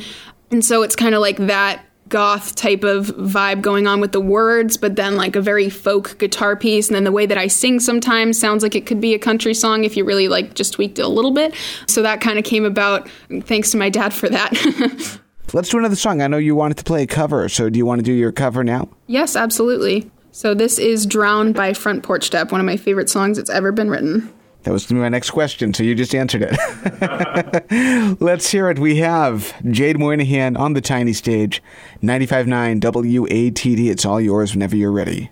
and 0.50 0.66
so 0.66 0.82
it's 0.82 0.96
kind 0.96 1.14
of 1.14 1.22
like 1.22 1.38
that 1.38 1.86
goth 2.10 2.56
type 2.56 2.84
of 2.84 3.08
vibe 3.08 3.62
going 3.62 3.88
on 3.88 4.02
with 4.02 4.12
the 4.12 4.20
words, 4.20 4.78
but 4.78 4.96
then 4.96 5.16
like 5.16 5.36
a 5.36 5.42
very 5.42 5.70
folk 5.70 6.18
guitar 6.18 6.56
piece. 6.56 6.88
And 6.88 6.96
then 6.96 7.04
the 7.04 7.12
way 7.12 7.26
that 7.26 7.38
I 7.38 7.48
sing 7.48 7.80
sometimes 7.80 8.40
sounds 8.40 8.64
like 8.64 8.76
it 8.76 8.86
could 8.86 9.00
be 9.00 9.14
a 9.14 9.20
country 9.20 9.54
song 9.54 9.84
if 9.84 9.96
you 9.96 10.04
really 10.04 10.28
like 10.28 10.56
just 10.56 10.74
tweaked 10.74 11.00
it 11.00 11.04
a 11.04 11.08
little 11.08 11.32
bit. 11.32 11.54
So 11.88 12.02
that 12.02 12.22
kind 12.22 12.38
of 12.38 12.46
came 12.46 12.66
about 12.66 13.10
thanks 13.42 13.72
to 13.72 13.78
my 13.78 13.90
dad 13.90 14.14
for 14.14 14.30
that. 14.30 15.20
Let's 15.54 15.70
do 15.70 15.80
another 15.80 15.96
song. 15.96 16.22
I 16.22 16.28
know 16.28 16.38
you 16.38 16.56
wanted 16.56 16.78
to 16.78 16.84
play 16.84 17.04
a 17.04 17.08
cover, 17.08 17.50
so 17.50 17.70
do 17.70 17.78
you 17.78 17.86
want 17.86 18.00
to 18.00 18.04
do 18.04 18.14
your 18.14 18.32
cover 18.32 18.64
now? 18.64 18.90
Yes, 19.08 19.36
absolutely. 19.36 20.12
So 20.32 20.54
this 20.54 20.78
is 20.78 21.08
Drown 21.08 21.54
by 21.54 21.74
Front 21.74 22.04
Porch 22.04 22.24
Step, 22.24 22.52
one 22.52 22.62
of 22.62 22.66
my 22.66 22.78
favorite 22.78 23.10
songs 23.10 23.38
that's 23.38 23.50
ever 23.50 23.72
been 23.72 23.90
written. 23.90 24.32
That 24.70 24.74
was 24.74 24.92
my 24.92 25.10
next 25.10 25.32
question, 25.32 25.74
so 25.74 25.82
you 25.82 25.96
just 25.96 26.14
answered 26.14 26.44
it. 26.48 28.22
Let's 28.22 28.52
hear 28.52 28.70
it. 28.70 28.78
We 28.78 28.98
have 28.98 29.52
Jade 29.72 29.98
Moynihan 29.98 30.56
on 30.56 30.74
the 30.74 30.80
tiny 30.80 31.14
stage, 31.14 31.64
95.9 32.04 32.80
WATD. 32.80 33.90
It's 33.90 34.06
all 34.06 34.22
yours 34.22 34.54
whenever 34.54 34.76
you're 34.76 34.92
ready. 34.92 35.32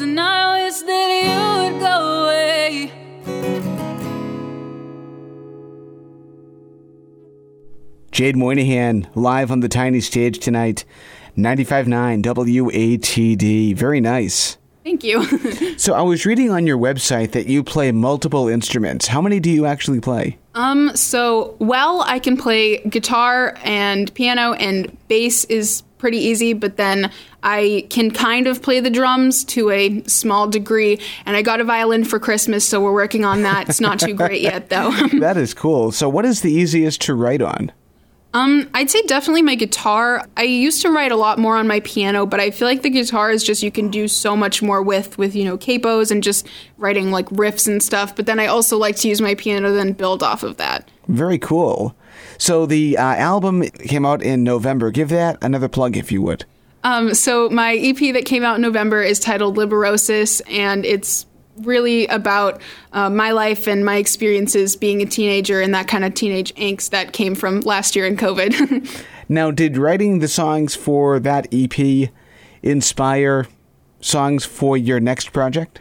I 0.00 0.64
wish 0.64 0.80
that 0.80 1.10
you 1.22 1.72
would 1.72 1.80
go 1.80 2.24
away. 2.24 2.92
Jade 8.10 8.36
Moynihan 8.36 9.08
live 9.14 9.50
on 9.50 9.60
the 9.60 9.68
tiny 9.68 10.00
stage 10.00 10.38
tonight, 10.38 10.84
95.9 11.36 12.22
WATD. 12.22 13.76
Very 13.76 14.00
nice. 14.00 14.56
Thank 14.84 15.04
you. 15.04 15.24
so 15.78 15.94
I 15.94 16.02
was 16.02 16.26
reading 16.26 16.50
on 16.50 16.66
your 16.66 16.78
website 16.78 17.32
that 17.32 17.46
you 17.46 17.62
play 17.62 17.92
multiple 17.92 18.48
instruments. 18.48 19.06
How 19.06 19.20
many 19.20 19.40
do 19.40 19.50
you 19.50 19.66
actually 19.66 20.00
play? 20.00 20.38
Um, 20.54 20.94
so 20.96 21.56
well, 21.58 22.02
I 22.06 22.18
can 22.18 22.36
play 22.36 22.78
guitar 22.88 23.56
and 23.62 24.12
piano, 24.14 24.54
and 24.54 24.96
bass 25.08 25.44
is 25.44 25.82
pretty 26.02 26.18
easy, 26.18 26.52
but 26.52 26.76
then 26.76 27.12
I 27.44 27.86
can 27.88 28.10
kind 28.10 28.48
of 28.48 28.60
play 28.60 28.80
the 28.80 28.90
drums 28.90 29.44
to 29.44 29.70
a 29.70 30.02
small 30.08 30.48
degree. 30.48 30.98
And 31.24 31.36
I 31.36 31.42
got 31.42 31.60
a 31.60 31.64
violin 31.64 32.02
for 32.02 32.18
Christmas, 32.18 32.64
so 32.64 32.80
we're 32.80 32.92
working 32.92 33.24
on 33.24 33.42
that. 33.42 33.68
It's 33.68 33.80
not 33.80 34.00
too 34.00 34.12
great 34.12 34.42
yet, 34.42 34.68
though. 34.68 34.90
that 35.20 35.36
is 35.36 35.54
cool. 35.54 35.92
So, 35.92 36.08
what 36.08 36.24
is 36.24 36.40
the 36.40 36.50
easiest 36.50 37.00
to 37.02 37.14
write 37.14 37.40
on? 37.40 37.70
Um, 38.34 38.68
I'd 38.74 38.90
say 38.90 39.00
definitely 39.02 39.42
my 39.42 39.54
guitar. 39.54 40.26
I 40.36 40.42
used 40.42 40.82
to 40.82 40.90
write 40.90 41.12
a 41.12 41.16
lot 41.16 41.38
more 41.38 41.56
on 41.56 41.68
my 41.68 41.78
piano, 41.80 42.26
but 42.26 42.40
I 42.40 42.50
feel 42.50 42.66
like 42.66 42.82
the 42.82 42.90
guitar 42.90 43.30
is 43.30 43.44
just 43.44 43.62
you 43.62 43.70
can 43.70 43.88
do 43.88 44.08
so 44.08 44.34
much 44.34 44.60
more 44.60 44.82
with 44.82 45.18
with 45.18 45.36
you 45.36 45.44
know 45.44 45.56
capos 45.56 46.10
and 46.10 46.20
just 46.20 46.48
writing 46.78 47.12
like 47.12 47.28
riffs 47.28 47.68
and 47.68 47.80
stuff. 47.80 48.16
But 48.16 48.26
then 48.26 48.40
I 48.40 48.46
also 48.46 48.76
like 48.76 48.96
to 48.96 49.08
use 49.08 49.20
my 49.20 49.36
piano 49.36 49.68
to 49.68 49.74
then 49.74 49.92
build 49.92 50.24
off 50.24 50.42
of 50.42 50.56
that. 50.56 50.90
Very 51.06 51.38
cool. 51.38 51.94
So 52.38 52.66
the 52.66 52.96
uh, 52.96 53.02
album 53.02 53.62
came 53.62 54.04
out 54.04 54.22
in 54.22 54.44
November. 54.44 54.90
Give 54.90 55.08
that 55.10 55.38
another 55.42 55.68
plug 55.68 55.96
if 55.96 56.12
you 56.12 56.22
would. 56.22 56.44
Um, 56.84 57.14
so 57.14 57.48
my 57.48 57.76
EP 57.76 58.12
that 58.14 58.24
came 58.24 58.44
out 58.44 58.56
in 58.56 58.62
November 58.62 59.02
is 59.02 59.20
titled 59.20 59.56
Liberosis, 59.56 60.42
and 60.50 60.84
it's 60.84 61.26
really 61.58 62.06
about 62.08 62.60
uh, 62.92 63.10
my 63.10 63.30
life 63.30 63.66
and 63.68 63.84
my 63.84 63.96
experiences 63.96 64.74
being 64.74 65.02
a 65.02 65.06
teenager 65.06 65.60
and 65.60 65.74
that 65.74 65.86
kind 65.86 66.04
of 66.04 66.14
teenage 66.14 66.54
angst 66.54 66.90
that 66.90 67.12
came 67.12 67.34
from 67.34 67.60
last 67.60 67.94
year 67.94 68.06
in 68.06 68.16
COVID. 68.16 69.04
now, 69.28 69.50
did 69.50 69.76
writing 69.76 70.18
the 70.18 70.28
songs 70.28 70.74
for 70.74 71.20
that 71.20 71.46
EP 71.52 72.10
inspire 72.62 73.46
songs 74.00 74.44
for 74.44 74.76
your 74.76 74.98
next 74.98 75.32
project? 75.32 75.80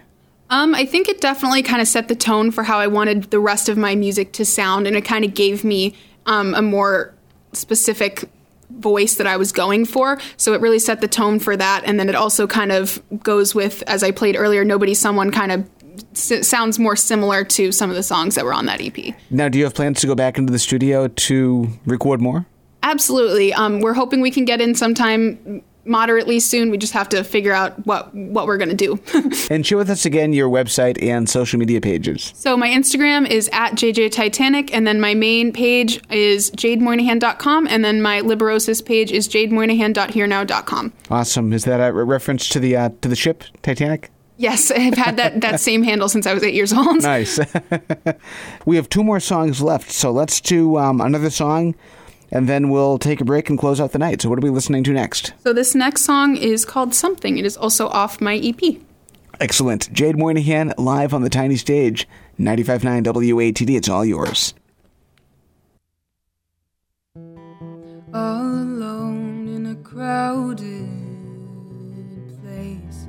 Um, 0.50 0.76
I 0.76 0.86
think 0.86 1.08
it 1.08 1.22
definitely 1.22 1.64
kind 1.64 1.82
of 1.82 1.88
set 1.88 2.10
the 2.10 2.16
tone 2.16 2.52
for 2.52 2.64
how 2.64 2.78
I 2.78 2.88
wanted 2.88 3.32
the 3.32 3.40
rest 3.40 3.70
of 3.70 3.78
my 3.78 3.96
music 3.96 4.34
to 4.34 4.46
sound, 4.46 4.86
and 4.86 4.98
it 4.98 5.06
kind 5.06 5.24
of 5.24 5.34
gave 5.34 5.64
me 5.64 5.96
um, 6.26 6.54
a 6.56 6.62
more 6.62 7.14
specific 7.54 8.30
voice 8.70 9.16
that 9.16 9.28
I 9.28 9.38
was 9.38 9.52
going 9.52 9.86
for. 9.86 10.18
So 10.38 10.54
it 10.54 10.62
really 10.62 10.80
set 10.80 11.02
the 11.02 11.08
tone 11.08 11.40
for 11.40 11.58
that. 11.58 11.84
And 11.86 12.00
then 12.00 12.08
it 12.10 12.16
also 12.16 12.48
kind 12.48 12.72
of 12.72 13.02
goes 13.24 13.54
with, 13.54 13.84
as 13.88 14.04
I 14.04 14.12
played 14.12 14.36
earlier, 14.38 14.64
Nobody 14.64 14.94
Someone 14.94 15.30
kind 15.32 15.52
of 15.52 15.70
s- 16.14 16.48
sounds 16.48 16.80
more 16.80 16.96
similar 16.96 17.44
to 17.44 17.72
some 17.72 17.90
of 17.90 17.96
the 17.96 18.04
songs 18.04 18.36
that 18.36 18.46
were 18.46 18.54
on 18.54 18.66
that 18.68 18.82
EP. 18.82 19.14
Now, 19.30 19.50
do 19.50 19.58
you 19.58 19.66
have 19.66 19.74
plans 19.76 20.00
to 20.02 20.08
go 20.08 20.16
back 20.16 20.38
into 20.38 20.52
the 20.54 20.60
studio 20.60 21.08
to 21.10 21.68
record 21.86 22.22
more? 22.22 22.46
Absolutely. 22.84 23.54
Um, 23.54 23.80
we're 23.82 23.94
hoping 23.94 24.22
we 24.22 24.32
can 24.32 24.46
get 24.46 24.62
in 24.62 24.74
sometime 24.74 25.62
moderately 25.86 26.40
soon. 26.40 26.70
We 26.70 26.78
just 26.78 26.94
have 26.94 27.10
to 27.10 27.24
figure 27.24 27.54
out 27.54 27.86
what 27.86 28.14
what 28.14 28.48
we're 28.48 28.58
going 28.58 28.76
to 28.76 28.76
do. 28.76 29.00
and 29.50 29.66
share 29.66 29.78
with 29.78 29.90
us 29.90 30.06
again 30.06 30.34
your 30.34 30.50
website 30.50 31.02
and 31.02 31.30
social 31.30 31.60
media 31.60 31.82
pages. 31.82 32.34
So 32.36 32.56
my 32.58 32.70
Instagram 32.70 33.30
is 33.30 33.50
at 33.54 33.74
JJ 33.74 34.12
Titanic, 34.12 34.74
and 34.74 34.86
then 34.86 35.00
my 35.00 35.14
main 35.14 35.52
page 35.52 36.02
is 36.10 36.52
jademoynihan.com, 36.52 37.68
and 37.68 37.84
then 37.84 38.02
my 38.02 38.22
Liberosis 38.22 38.84
page 38.84 39.12
is 39.12 39.28
jademoynihan.hearnow.com. 39.28 40.94
Awesome. 41.10 41.54
Is 41.54 41.66
that 41.66 41.78
a 41.78 41.94
reference 41.94 42.50
to 42.50 42.60
the 42.60 42.76
uh, 42.76 42.90
to 43.02 43.10
the 43.10 43.16
ship 43.16 43.44
Titanic? 43.62 44.12
Yes, 44.38 44.72
I've 44.76 44.98
had 44.98 45.18
that, 45.18 45.42
that 45.42 45.60
same 45.60 45.84
handle 45.84 46.10
since 46.10 46.26
I 46.26 46.34
was 46.34 46.44
eight 46.44 46.56
years 46.56 46.74
old. 46.74 47.04
Nice. 47.04 47.40
we 48.66 48.76
have 48.76 48.90
two 48.90 49.04
more 49.04 49.20
songs 49.20 49.62
left, 49.62 49.92
so 49.92 50.12
let's 50.12 50.42
do 50.42 50.78
um, 50.78 51.00
another 51.00 51.30
song 51.30 51.76
and 52.32 52.48
then 52.48 52.70
we'll 52.70 52.98
take 52.98 53.22
a 53.22 53.26
break 53.26 53.50
and 53.50 53.60
close 53.60 53.80
out 53.80 53.92
the 53.92 54.00
night. 54.00 54.22
So, 54.22 54.30
what 54.30 54.40
are 54.40 54.42
we 54.42 54.50
listening 54.50 54.84
to 54.86 54.94
next? 54.94 55.34
So, 55.44 55.54
this 55.54 55.76
next 55.76 56.02
song 56.02 56.38
is 56.38 56.66
called 56.66 56.96
Something. 56.96 57.38
It 57.38 57.46
is 57.46 57.58
also 57.58 57.88
off 57.90 58.22
my 58.22 58.38
EP. 58.38 58.60
Excellent. 59.40 59.92
Jade 59.92 60.18
Moynihan 60.18 60.74
live 60.78 61.14
on 61.14 61.24
the 61.24 61.30
tiny 61.30 61.56
stage, 61.58 62.08
95.9 62.40 63.04
WATD. 63.04 63.76
It's 63.76 63.90
all 63.90 64.06
yours. 64.06 64.54
All 68.14 68.42
alone 68.44 69.48
in 69.48 69.66
a 69.66 69.76
crowded 69.76 70.88
place. 72.42 73.08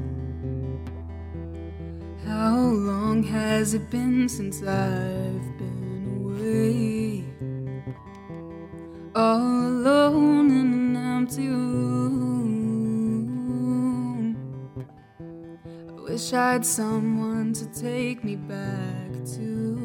How 2.24 2.56
long 2.56 3.22
has 3.24 3.74
it 3.74 3.90
been 3.90 4.28
since 4.28 4.62
I've 4.62 5.58
been 5.58 6.18
away? 6.24 7.31
All 9.14 9.50
alone 9.50 10.50
in 10.50 10.72
an 10.72 10.96
empty 10.96 11.48
room. 11.48 12.32
I 15.98 16.00
wish 16.10 16.32
I 16.32 16.52
had 16.52 16.64
someone 16.64 17.52
to 17.52 17.66
take 17.66 18.24
me 18.24 18.36
back 18.36 19.12
to 19.36 19.81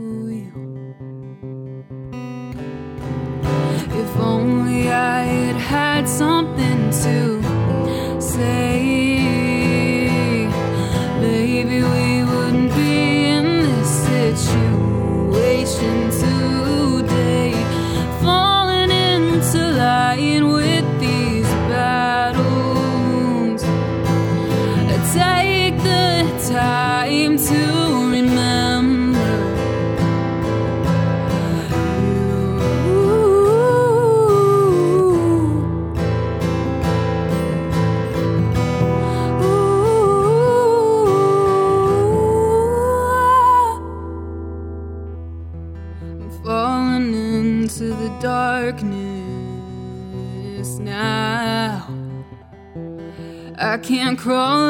I 54.29 54.66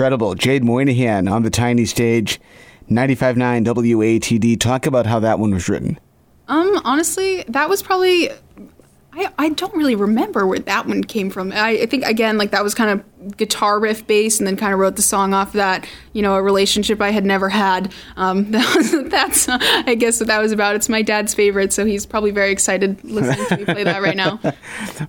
Incredible. 0.00 0.34
Jade 0.34 0.64
Moynihan 0.64 1.28
on 1.28 1.42
the 1.42 1.50
tiny 1.50 1.84
stage, 1.84 2.40
95.9 2.90 3.66
WATD. 3.66 4.58
Talk 4.58 4.86
about 4.86 5.04
how 5.04 5.20
that 5.20 5.38
one 5.38 5.52
was 5.52 5.68
written. 5.68 6.00
Um, 6.48 6.80
honestly, 6.86 7.44
that 7.48 7.68
was 7.68 7.82
probably 7.82 8.30
I, 9.12 9.30
I 9.38 9.48
don't 9.50 9.74
really 9.74 9.96
remember 9.96 10.46
where 10.46 10.58
that 10.58 10.86
one 10.86 11.04
came 11.04 11.28
from. 11.28 11.52
I, 11.52 11.82
I 11.82 11.86
think 11.86 12.04
again, 12.04 12.38
like 12.38 12.52
that 12.52 12.64
was 12.64 12.74
kind 12.74 12.90
of 12.90 13.36
guitar 13.36 13.78
riff 13.78 14.06
based, 14.06 14.40
and 14.40 14.46
then 14.46 14.56
kind 14.56 14.72
of 14.72 14.78
wrote 14.78 14.96
the 14.96 15.02
song 15.02 15.34
off 15.34 15.52
that. 15.52 15.86
You 16.14 16.22
know, 16.22 16.34
a 16.34 16.42
relationship 16.42 17.02
I 17.02 17.10
had 17.10 17.26
never 17.26 17.50
had. 17.50 17.92
Um, 18.16 18.50
that 18.52 18.74
was, 18.74 19.10
that's 19.10 19.50
uh, 19.50 19.58
I 19.60 19.96
guess 19.96 20.18
what 20.18 20.28
that 20.28 20.40
was 20.40 20.52
about. 20.52 20.76
It's 20.76 20.88
my 20.88 21.02
dad's 21.02 21.34
favorite, 21.34 21.74
so 21.74 21.84
he's 21.84 22.06
probably 22.06 22.30
very 22.30 22.52
excited 22.52 23.04
listening 23.04 23.46
to 23.48 23.56
me 23.58 23.64
play 23.66 23.84
that 23.84 24.00
right 24.00 24.16
now. 24.16 24.40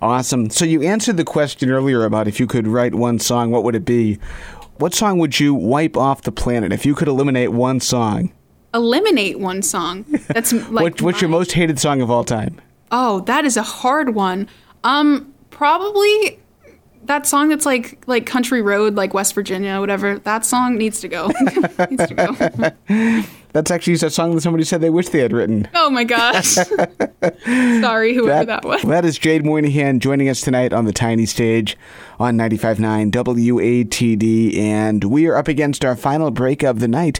Awesome. 0.01 0.49
So 0.49 0.65
you 0.65 0.81
answered 0.81 1.17
the 1.17 1.23
question 1.23 1.69
earlier 1.69 2.03
about 2.03 2.27
if 2.27 2.39
you 2.39 2.47
could 2.47 2.67
write 2.67 2.95
one 2.95 3.19
song, 3.19 3.51
what 3.51 3.63
would 3.63 3.75
it 3.75 3.85
be? 3.85 4.19
What 4.81 4.95
song 4.95 5.19
would 5.19 5.39
you 5.39 5.53
wipe 5.53 5.95
off 5.95 6.23
the 6.23 6.31
planet 6.31 6.73
if 6.73 6.87
you 6.87 6.95
could 6.95 7.07
eliminate 7.07 7.51
one 7.51 7.79
song? 7.79 8.33
Eliminate 8.73 9.37
one 9.39 9.61
song. 9.61 10.05
That's 10.29 10.51
like 10.71 10.71
what, 10.71 11.01
what's 11.03 11.21
your 11.21 11.29
most 11.29 11.51
hated 11.51 11.77
song 11.77 12.01
of 12.01 12.09
all 12.09 12.23
time? 12.23 12.59
Oh, 12.91 13.19
that 13.21 13.45
is 13.45 13.57
a 13.57 13.61
hard 13.61 14.15
one. 14.15 14.49
Um, 14.83 15.31
probably 15.51 16.39
that 17.03 17.27
song 17.27 17.49
that's 17.49 17.63
like 17.63 18.01
like 18.07 18.25
Country 18.25 18.63
Road, 18.63 18.95
like 18.95 19.13
West 19.13 19.35
Virginia, 19.35 19.79
whatever. 19.79 20.17
That 20.17 20.45
song 20.45 20.79
needs 20.79 20.99
to 21.01 21.07
go. 21.07 21.27
needs 21.91 22.07
to 22.07 22.15
go. 22.15 23.23
That's 23.53 23.69
actually 23.69 23.93
a 23.93 24.09
song 24.09 24.33
that 24.35 24.41
somebody 24.41 24.63
said 24.63 24.81
they 24.81 24.89
wish 24.89 25.09
they 25.09 25.19
had 25.19 25.33
written. 25.33 25.67
Oh 25.73 25.89
my 25.89 26.03
gosh. 26.03 26.45
Sorry, 27.45 28.13
whoever 28.13 28.45
that, 28.45 28.63
was. 28.63 28.81
that 28.83 29.03
is 29.03 29.17
Jade 29.17 29.45
Moynihan 29.45 29.99
joining 29.99 30.29
us 30.29 30.41
tonight 30.41 30.71
on 30.71 30.85
the 30.85 30.93
tiny 30.93 31.25
stage 31.25 31.77
on 32.19 32.37
95.9 32.37 33.11
WATD, 33.11 34.57
and 34.57 35.03
we 35.03 35.27
are 35.27 35.35
up 35.35 35.47
against 35.47 35.83
our 35.83 35.95
final 35.95 36.31
break 36.31 36.63
of 36.63 36.79
the 36.79 36.87
night. 36.87 37.19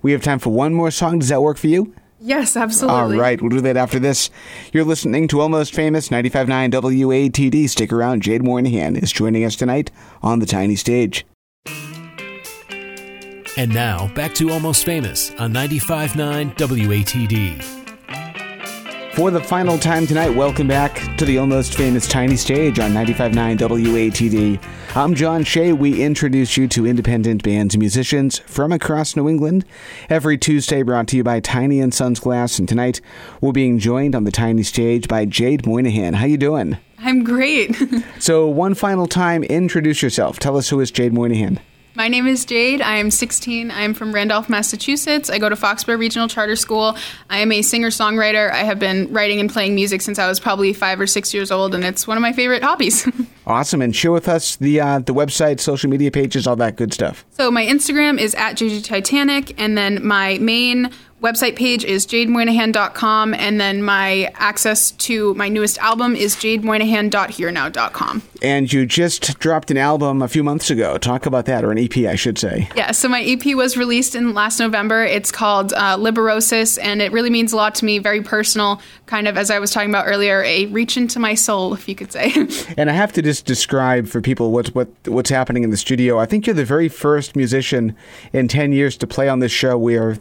We 0.00 0.12
have 0.12 0.22
time 0.22 0.38
for 0.38 0.50
one 0.50 0.74
more 0.74 0.90
song. 0.90 1.18
Does 1.18 1.28
that 1.28 1.42
work 1.42 1.58
for 1.58 1.66
you? 1.66 1.94
Yes, 2.20 2.56
absolutely. 2.56 3.00
All 3.00 3.20
right, 3.20 3.40
we'll 3.40 3.50
do 3.50 3.60
that 3.60 3.76
after 3.76 3.98
this. 3.98 4.30
You're 4.72 4.84
listening 4.84 5.28
to 5.28 5.40
Almost 5.40 5.74
Famous 5.74 6.08
95.9 6.08 6.70
WATD. 6.72 7.68
Stick 7.68 7.92
around. 7.92 8.22
Jade 8.22 8.42
Moynihan 8.42 8.96
is 8.96 9.12
joining 9.12 9.44
us 9.44 9.54
tonight 9.54 9.90
on 10.22 10.40
the 10.40 10.46
tiny 10.46 10.76
stage. 10.76 11.24
And 13.58 13.74
now, 13.74 14.06
back 14.14 14.34
to 14.34 14.50
Almost 14.52 14.84
Famous 14.84 15.32
on 15.32 15.52
95.9 15.52 16.54
WATD. 16.54 17.64
For 19.16 19.32
the 19.32 19.42
final 19.42 19.76
time 19.76 20.06
tonight, 20.06 20.30
welcome 20.30 20.68
back 20.68 21.16
to 21.16 21.24
the 21.24 21.38
almost 21.38 21.74
famous 21.74 22.06
tiny 22.06 22.36
stage 22.36 22.78
on 22.78 22.92
95.9 22.92 23.58
WATD. 23.58 24.62
I'm 24.94 25.12
John 25.16 25.42
Shea. 25.42 25.72
We 25.72 26.04
introduce 26.04 26.56
you 26.56 26.68
to 26.68 26.86
independent 26.86 27.42
bands 27.42 27.74
and 27.74 27.80
musicians 27.80 28.38
from 28.38 28.70
across 28.70 29.16
New 29.16 29.28
England. 29.28 29.64
Every 30.08 30.38
Tuesday 30.38 30.82
brought 30.82 31.08
to 31.08 31.16
you 31.16 31.24
by 31.24 31.40
Tiny 31.40 31.80
and 31.80 31.92
Sons 31.92 32.20
Glass, 32.20 32.60
and 32.60 32.68
tonight 32.68 33.00
we're 33.40 33.50
being 33.50 33.80
joined 33.80 34.14
on 34.14 34.22
the 34.22 34.30
tiny 34.30 34.62
stage 34.62 35.08
by 35.08 35.24
Jade 35.24 35.66
Moynihan. 35.66 36.14
How 36.14 36.26
you 36.26 36.36
doing? 36.36 36.76
I'm 37.00 37.24
great. 37.24 37.76
So, 38.20 38.46
one 38.46 38.74
final 38.74 39.08
time, 39.08 39.42
introduce 39.42 40.00
yourself. 40.00 40.38
Tell 40.38 40.56
us 40.56 40.68
who 40.68 40.78
is 40.78 40.92
Jade 40.92 41.12
Moynihan. 41.12 41.58
My 41.98 42.06
name 42.06 42.28
is 42.28 42.44
Jade. 42.44 42.80
I 42.80 42.98
am 42.98 43.10
16. 43.10 43.72
I 43.72 43.82
am 43.82 43.92
from 43.92 44.12
Randolph, 44.12 44.48
Massachusetts. 44.48 45.28
I 45.28 45.38
go 45.38 45.48
to 45.48 45.56
Foxborough 45.56 45.98
Regional 45.98 46.28
Charter 46.28 46.54
School. 46.54 46.96
I 47.28 47.38
am 47.38 47.50
a 47.50 47.60
singer 47.60 47.88
songwriter. 47.88 48.52
I 48.52 48.58
have 48.58 48.78
been 48.78 49.12
writing 49.12 49.40
and 49.40 49.50
playing 49.50 49.74
music 49.74 50.02
since 50.02 50.16
I 50.16 50.28
was 50.28 50.38
probably 50.38 50.72
five 50.72 51.00
or 51.00 51.08
six 51.08 51.34
years 51.34 51.50
old, 51.50 51.74
and 51.74 51.82
it's 51.82 52.06
one 52.06 52.16
of 52.16 52.22
my 52.22 52.32
favorite 52.32 52.62
hobbies. 52.62 53.06
Awesome, 53.48 53.80
and 53.80 53.96
share 53.96 54.12
with 54.12 54.28
us 54.28 54.56
the 54.56 54.78
uh, 54.78 54.98
the 54.98 55.14
website, 55.14 55.58
social 55.58 55.88
media 55.88 56.10
pages, 56.10 56.46
all 56.46 56.56
that 56.56 56.76
good 56.76 56.92
stuff. 56.92 57.24
So 57.30 57.50
my 57.50 57.64
Instagram 57.64 58.20
is 58.20 58.34
at 58.34 58.56
JJ 58.56 58.84
Titanic, 58.84 59.58
and 59.58 59.76
then 59.76 60.06
my 60.06 60.36
main 60.36 60.90
website 61.22 61.56
page 61.56 61.84
is 61.84 62.06
jademoynihan.com, 62.06 63.34
and 63.34 63.60
then 63.60 63.82
my 63.82 64.32
access 64.34 64.92
to 64.92 65.34
my 65.34 65.48
newest 65.48 65.78
album 65.78 66.14
is 66.14 66.36
jademoynihan.hearnow.com. 66.36 68.22
And 68.40 68.72
you 68.72 68.86
just 68.86 69.38
dropped 69.40 69.70
an 69.72 69.76
album 69.76 70.22
a 70.22 70.28
few 70.28 70.44
months 70.44 70.70
ago. 70.70 70.96
Talk 70.96 71.26
about 71.26 71.46
that, 71.46 71.64
or 71.64 71.72
an 71.72 71.78
EP, 71.78 71.96
I 71.98 72.14
should 72.14 72.38
say. 72.38 72.68
Yeah, 72.76 72.92
so 72.92 73.08
my 73.08 73.22
EP 73.22 73.56
was 73.56 73.76
released 73.76 74.14
in 74.14 74.32
last 74.32 74.60
November. 74.60 75.04
It's 75.04 75.32
called 75.32 75.72
uh, 75.72 75.96
Liberosis, 75.96 76.78
and 76.80 77.02
it 77.02 77.10
really 77.10 77.30
means 77.30 77.52
a 77.52 77.56
lot 77.56 77.74
to 77.76 77.84
me, 77.84 77.98
very 77.98 78.22
personal, 78.22 78.80
kind 79.06 79.26
of 79.26 79.36
as 79.36 79.50
I 79.50 79.58
was 79.58 79.72
talking 79.72 79.90
about 79.90 80.06
earlier, 80.06 80.42
a 80.44 80.66
reach 80.66 80.96
into 80.96 81.18
my 81.18 81.34
soul, 81.34 81.74
if 81.74 81.88
you 81.88 81.94
could 81.94 82.12
say. 82.12 82.32
And 82.76 82.90
I 82.90 82.92
have 82.92 83.12
to 83.14 83.22
just 83.22 83.44
describe 83.44 84.06
for 84.06 84.20
people 84.20 84.52
what's 84.52 84.74
what 84.74 84.88
what's 85.06 85.30
happening 85.30 85.64
in 85.64 85.70
the 85.70 85.76
studio. 85.76 86.18
I 86.18 86.26
think 86.26 86.46
you're 86.46 86.54
the 86.54 86.64
very 86.64 86.88
first 86.88 87.34
musician 87.34 87.96
in 88.32 88.46
ten 88.46 88.72
years 88.72 88.96
to 88.98 89.06
play 89.06 89.28
on 89.28 89.40
this 89.40 89.50
show 89.50 89.76
where 89.76 90.18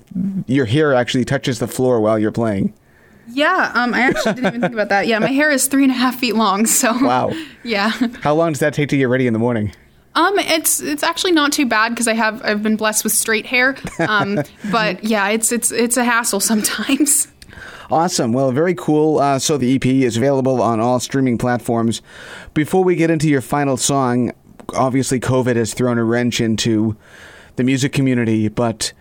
your 0.47 0.65
hair 0.87 0.93
actually 0.99 1.25
touches 1.25 1.59
the 1.59 1.67
floor 1.67 1.99
while 2.01 2.17
you're 2.19 2.31
playing. 2.31 2.73
yeah, 3.33 3.71
um, 3.75 3.93
I 3.93 4.01
actually 4.01 4.33
didn't 4.35 4.47
even 4.47 4.61
think 4.61 4.73
about 4.73 4.89
that. 4.89 5.07
Yeah, 5.07 5.19
my 5.19 5.31
hair 5.31 5.51
is 5.51 5.67
three 5.67 5.83
and 5.83 5.91
a 5.91 5.95
half 5.95 6.17
feet 6.19 6.35
long, 6.35 6.65
so. 6.65 6.93
Wow. 7.05 7.31
Yeah. 7.63 7.89
How 8.21 8.33
long 8.33 8.53
does 8.53 8.59
that 8.59 8.73
take 8.73 8.87
to 8.89 8.97
get 8.97 9.09
ready 9.09 9.27
in 9.27 9.33
the 9.33 9.39
morning? 9.39 9.73
Um, 10.15 10.39
it's 10.39 10.79
it's 10.79 11.03
actually 11.03 11.33
not 11.33 11.51
too 11.51 11.65
bad 11.65 11.89
because 11.89 12.07
I 12.07 12.13
have 12.13 12.41
I've 12.43 12.63
been 12.63 12.77
blessed 12.77 13.03
with 13.03 13.11
straight 13.11 13.45
hair. 13.45 13.75
Um, 13.99 14.39
but 14.71 15.03
yeah, 15.03 15.27
it's 15.29 15.51
it's 15.51 15.69
it's 15.71 15.97
a 15.97 16.05
hassle 16.05 16.39
sometimes. 16.39 17.27
Awesome. 17.91 18.31
Well, 18.31 18.51
very 18.51 18.73
cool. 18.73 19.19
Uh, 19.19 19.37
so 19.37 19.57
the 19.57 19.75
EP 19.75 19.85
is 19.85 20.15
available 20.15 20.61
on 20.61 20.79
all 20.79 20.99
streaming 21.01 21.37
platforms. 21.37 22.01
Before 22.53 22.83
we 22.85 22.95
get 22.95 23.11
into 23.11 23.27
your 23.27 23.41
final 23.41 23.75
song, 23.75 24.31
obviously 24.73 25.19
COVID 25.19 25.55
has 25.57 25.73
thrown 25.73 25.97
a 25.97 26.03
wrench 26.05 26.39
into 26.39 26.95
the 27.57 27.63
music 27.63 27.91
community, 27.91 28.47
but 28.47 28.93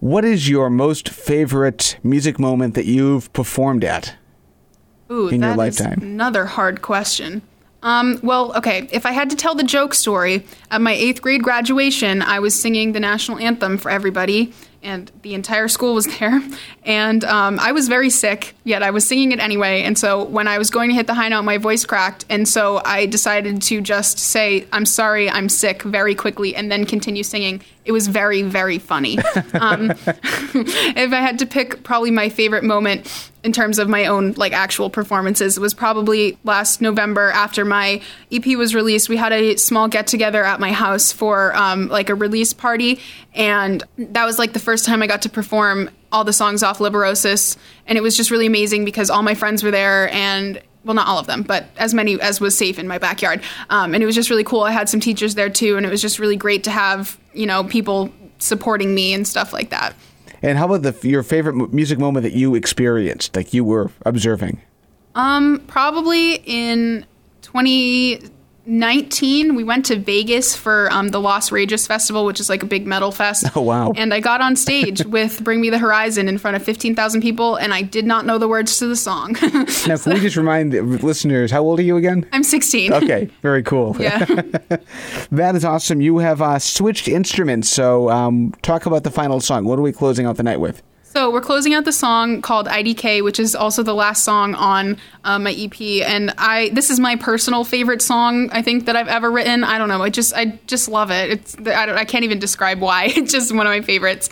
what 0.00 0.24
is 0.24 0.48
your 0.48 0.70
most 0.70 1.08
favorite 1.08 1.98
music 2.02 2.38
moment 2.38 2.74
that 2.74 2.86
you've 2.86 3.32
performed 3.32 3.84
at? 3.84 4.14
Ooh, 5.10 5.28
in 5.28 5.42
your 5.42 5.54
lifetime? 5.54 6.00
another 6.02 6.46
hard 6.46 6.82
question. 6.82 7.42
Um, 7.82 8.18
well, 8.22 8.56
okay, 8.56 8.88
if 8.90 9.06
I 9.06 9.12
had 9.12 9.30
to 9.30 9.36
tell 9.36 9.54
the 9.54 9.62
joke 9.62 9.94
story, 9.94 10.44
at 10.70 10.80
my 10.80 10.92
eighth 10.92 11.22
grade 11.22 11.42
graduation, 11.42 12.20
I 12.22 12.40
was 12.40 12.58
singing 12.58 12.92
the 12.92 13.00
national 13.00 13.38
anthem 13.38 13.78
for 13.78 13.90
everybody, 13.90 14.52
and 14.86 15.10
the 15.22 15.34
entire 15.34 15.68
school 15.68 15.94
was 15.94 16.06
there. 16.18 16.40
And 16.84 17.24
um, 17.24 17.58
I 17.60 17.72
was 17.72 17.88
very 17.88 18.08
sick, 18.08 18.54
yet 18.64 18.82
I 18.82 18.90
was 18.90 19.06
singing 19.06 19.32
it 19.32 19.40
anyway. 19.40 19.82
And 19.82 19.98
so 19.98 20.24
when 20.24 20.48
I 20.48 20.58
was 20.58 20.70
going 20.70 20.88
to 20.90 20.94
hit 20.94 21.06
the 21.06 21.14
high 21.14 21.28
note, 21.28 21.42
my 21.42 21.58
voice 21.58 21.84
cracked. 21.84 22.24
And 22.30 22.48
so 22.48 22.80
I 22.84 23.06
decided 23.06 23.60
to 23.62 23.80
just 23.80 24.18
say, 24.18 24.66
I'm 24.72 24.86
sorry, 24.86 25.28
I'm 25.28 25.48
sick, 25.48 25.82
very 25.82 26.14
quickly, 26.14 26.54
and 26.54 26.70
then 26.70 26.86
continue 26.86 27.24
singing. 27.24 27.60
It 27.84 27.92
was 27.92 28.06
very, 28.06 28.42
very 28.42 28.78
funny. 28.78 29.18
um, 29.54 29.90
if 30.06 31.12
I 31.12 31.20
had 31.20 31.40
to 31.40 31.46
pick 31.46 31.82
probably 31.82 32.10
my 32.10 32.28
favorite 32.28 32.64
moment 32.64 33.30
in 33.46 33.52
terms 33.52 33.78
of 33.78 33.88
my 33.88 34.06
own 34.06 34.32
like 34.32 34.52
actual 34.52 34.90
performances, 34.90 35.56
it 35.56 35.60
was 35.60 35.72
probably 35.72 36.36
last 36.42 36.80
November 36.80 37.30
after 37.30 37.64
my 37.64 38.02
EP 38.32 38.44
was 38.58 38.74
released. 38.74 39.08
We 39.08 39.16
had 39.16 39.32
a 39.32 39.54
small 39.54 39.86
get 39.86 40.08
together 40.08 40.44
at 40.44 40.58
my 40.58 40.72
house 40.72 41.12
for 41.12 41.54
um, 41.54 41.86
like 41.86 42.10
a 42.10 42.16
release 42.16 42.52
party, 42.52 42.98
and 43.34 43.84
that 43.98 44.24
was 44.24 44.36
like 44.36 44.52
the 44.52 44.58
first 44.58 44.84
time 44.84 45.00
I 45.00 45.06
got 45.06 45.22
to 45.22 45.28
perform 45.28 45.90
all 46.10 46.24
the 46.24 46.32
songs 46.32 46.64
off 46.64 46.80
Liberosis, 46.80 47.56
and 47.86 47.96
it 47.96 48.00
was 48.00 48.16
just 48.16 48.32
really 48.32 48.46
amazing 48.46 48.84
because 48.84 49.10
all 49.10 49.22
my 49.22 49.34
friends 49.34 49.62
were 49.62 49.70
there 49.70 50.10
and 50.12 50.60
well, 50.82 50.94
not 50.94 51.06
all 51.06 51.18
of 51.18 51.28
them, 51.28 51.42
but 51.42 51.66
as 51.76 51.94
many 51.94 52.20
as 52.20 52.40
was 52.40 52.58
safe 52.58 52.80
in 52.80 52.88
my 52.88 52.98
backyard. 52.98 53.42
Um, 53.70 53.94
and 53.94 54.02
it 54.02 54.06
was 54.06 54.14
just 54.16 54.28
really 54.28 54.44
cool. 54.44 54.62
I 54.62 54.72
had 54.72 54.88
some 54.88 54.98
teachers 54.98 55.36
there 55.36 55.50
too, 55.50 55.76
and 55.76 55.86
it 55.86 55.88
was 55.88 56.02
just 56.02 56.18
really 56.18 56.36
great 56.36 56.64
to 56.64 56.72
have 56.72 57.16
you 57.32 57.46
know 57.46 57.62
people 57.62 58.10
supporting 58.38 58.92
me 58.92 59.14
and 59.14 59.24
stuff 59.24 59.52
like 59.52 59.70
that. 59.70 59.94
And 60.46 60.56
how 60.58 60.72
about 60.72 60.82
the 60.82 61.08
your 61.08 61.24
favorite 61.24 61.72
music 61.72 61.98
moment 61.98 62.22
that 62.22 62.32
you 62.32 62.54
experienced, 62.54 63.34
like 63.34 63.52
you 63.52 63.64
were 63.64 63.90
observing? 64.04 64.62
Um, 65.16 65.60
probably 65.66 66.36
in 66.46 67.04
2019, 68.66 69.54
we 69.54 69.62
went 69.62 69.86
to 69.86 69.96
Vegas 69.96 70.56
for 70.56 70.90
um, 70.90 71.10
the 71.10 71.20
Las 71.20 71.52
Rageous 71.52 71.86
Festival, 71.86 72.24
which 72.24 72.40
is 72.40 72.48
like 72.48 72.64
a 72.64 72.66
big 72.66 72.86
metal 72.86 73.12
fest. 73.12 73.44
Oh, 73.56 73.62
wow. 73.62 73.92
And 73.96 74.12
I 74.12 74.20
got 74.20 74.42
on 74.42 74.54
stage 74.54 75.04
with 75.06 75.42
"Bring 75.42 75.62
Me 75.62 75.70
the 75.70 75.78
Horizon" 75.78 76.28
in 76.28 76.36
front 76.36 76.56
of 76.56 76.62
15,000 76.62 77.22
people, 77.22 77.56
and 77.56 77.72
I 77.72 77.80
did 77.80 78.04
not 78.04 78.26
know 78.26 78.36
the 78.36 78.48
words 78.48 78.78
to 78.80 78.86
the 78.86 78.96
song. 78.96 79.36
Now, 79.86 79.96
can 79.96 80.14
we 80.14 80.20
just 80.20 80.36
remind 80.36 80.72
the 80.72 80.82
listeners, 80.82 81.50
how 81.50 81.62
old 81.62 81.78
are 81.78 81.82
you 81.82 81.96
again? 81.96 82.26
I'm 82.32 82.42
16. 82.42 82.92
Okay, 82.92 83.30
very 83.40 83.62
cool. 83.62 83.96
Yeah. 83.98 84.24
That 85.30 85.54
is 85.54 85.64
awesome. 85.64 86.00
You 86.00 86.18
have 86.18 86.42
uh, 86.42 86.58
switched 86.58 87.08
instruments, 87.08 87.68
so 87.68 88.10
um, 88.10 88.52
talk 88.62 88.84
about 88.84 89.04
the 89.04 89.10
final 89.10 89.40
song. 89.40 89.64
What 89.64 89.78
are 89.78 89.82
we 89.82 89.92
closing 89.92 90.26
out 90.26 90.36
the 90.36 90.42
night 90.42 90.60
with? 90.60 90.82
So 91.16 91.30
we're 91.30 91.40
closing 91.40 91.72
out 91.72 91.86
the 91.86 91.92
song 91.92 92.42
called 92.42 92.66
IDK, 92.66 93.24
which 93.24 93.40
is 93.40 93.54
also 93.54 93.82
the 93.82 93.94
last 93.94 94.22
song 94.22 94.54
on 94.54 94.98
uh, 95.24 95.38
my 95.38 95.50
EP, 95.50 96.06
and 96.06 96.30
I 96.36 96.68
this 96.74 96.90
is 96.90 97.00
my 97.00 97.16
personal 97.16 97.64
favorite 97.64 98.02
song 98.02 98.50
I 98.52 98.60
think 98.60 98.84
that 98.84 98.96
I've 98.96 99.08
ever 99.08 99.30
written. 99.30 99.64
I 99.64 99.78
don't 99.78 99.88
know, 99.88 100.02
I 100.02 100.10
just 100.10 100.34
I 100.34 100.60
just 100.66 100.90
love 100.90 101.10
it. 101.10 101.30
It's 101.30 101.56
I 101.56 101.86
don't 101.86 101.96
I 101.96 102.04
can't 102.04 102.24
even 102.24 102.38
describe 102.38 102.80
why. 102.80 103.06
It's 103.16 103.32
just 103.32 103.50
one 103.54 103.66
of 103.66 103.70
my 103.70 103.80
favorites. 103.80 104.28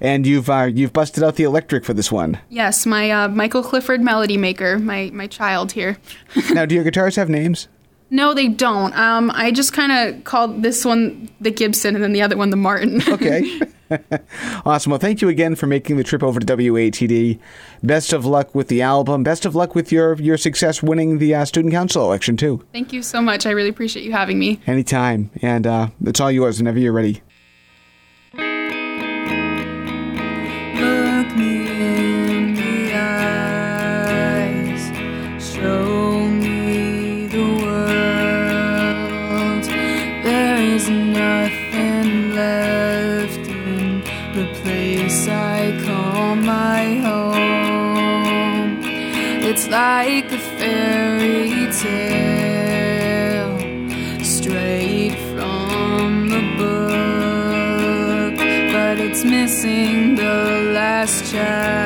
And 0.00 0.26
you've 0.26 0.50
uh, 0.50 0.64
you've 0.64 0.92
busted 0.92 1.22
out 1.22 1.36
the 1.36 1.44
electric 1.44 1.84
for 1.84 1.94
this 1.94 2.10
one. 2.10 2.40
Yes, 2.48 2.86
my 2.86 3.08
uh, 3.08 3.28
Michael 3.28 3.62
Clifford 3.62 4.00
melody 4.00 4.36
maker, 4.36 4.80
my 4.80 5.12
my 5.12 5.28
child 5.28 5.70
here. 5.70 5.96
now, 6.50 6.66
do 6.66 6.74
your 6.74 6.82
guitars 6.82 7.14
have 7.14 7.28
names? 7.28 7.68
No, 8.10 8.34
they 8.34 8.48
don't. 8.48 8.96
Um, 8.96 9.30
I 9.34 9.50
just 9.50 9.72
kind 9.72 9.92
of 9.92 10.24
called 10.24 10.62
this 10.62 10.84
one 10.84 11.28
the 11.40 11.50
Gibson 11.50 11.94
and 11.94 12.04
then 12.04 12.12
the 12.12 12.22
other 12.22 12.36
one 12.36 12.50
the 12.50 12.56
Martin. 12.56 13.02
Okay. 13.16 13.60
awesome. 14.66 14.90
Well, 14.90 14.98
thank 14.98 15.22
you 15.22 15.28
again 15.28 15.54
for 15.54 15.66
making 15.66 15.96
the 15.96 16.04
trip 16.04 16.22
over 16.22 16.40
to 16.40 16.46
WATD. 16.46 17.38
Best 17.82 18.12
of 18.12 18.26
luck 18.26 18.54
with 18.54 18.68
the 18.68 18.82
album. 18.82 19.22
Best 19.22 19.46
of 19.46 19.54
luck 19.54 19.74
with 19.74 19.92
your 19.92 20.14
your 20.16 20.36
success 20.36 20.82
winning 20.82 21.18
the 21.18 21.34
uh, 21.34 21.44
student 21.44 21.72
council 21.72 22.04
election 22.04 22.36
too. 22.36 22.64
Thank 22.72 22.92
you 22.92 23.02
so 23.02 23.22
much. 23.22 23.46
I 23.46 23.52
really 23.52 23.68
appreciate 23.68 24.04
you 24.04 24.12
having 24.12 24.38
me. 24.38 24.60
Anytime, 24.66 25.30
and 25.40 25.66
uh, 25.66 25.88
it's 26.04 26.20
all 26.20 26.32
yours 26.32 26.58
whenever 26.58 26.78
you're 26.78 26.92
ready. 26.92 27.22
Like 49.86 50.32
a 50.32 50.38
fairy 50.58 51.70
tale, 51.82 53.56
straight 54.34 55.16
from 55.30 56.28
the 56.34 56.42
book 56.60 58.36
but 58.74 58.96
it's 59.06 59.22
missing 59.24 60.16
the 60.16 60.72
last 60.78 61.30
chapter 61.30 61.85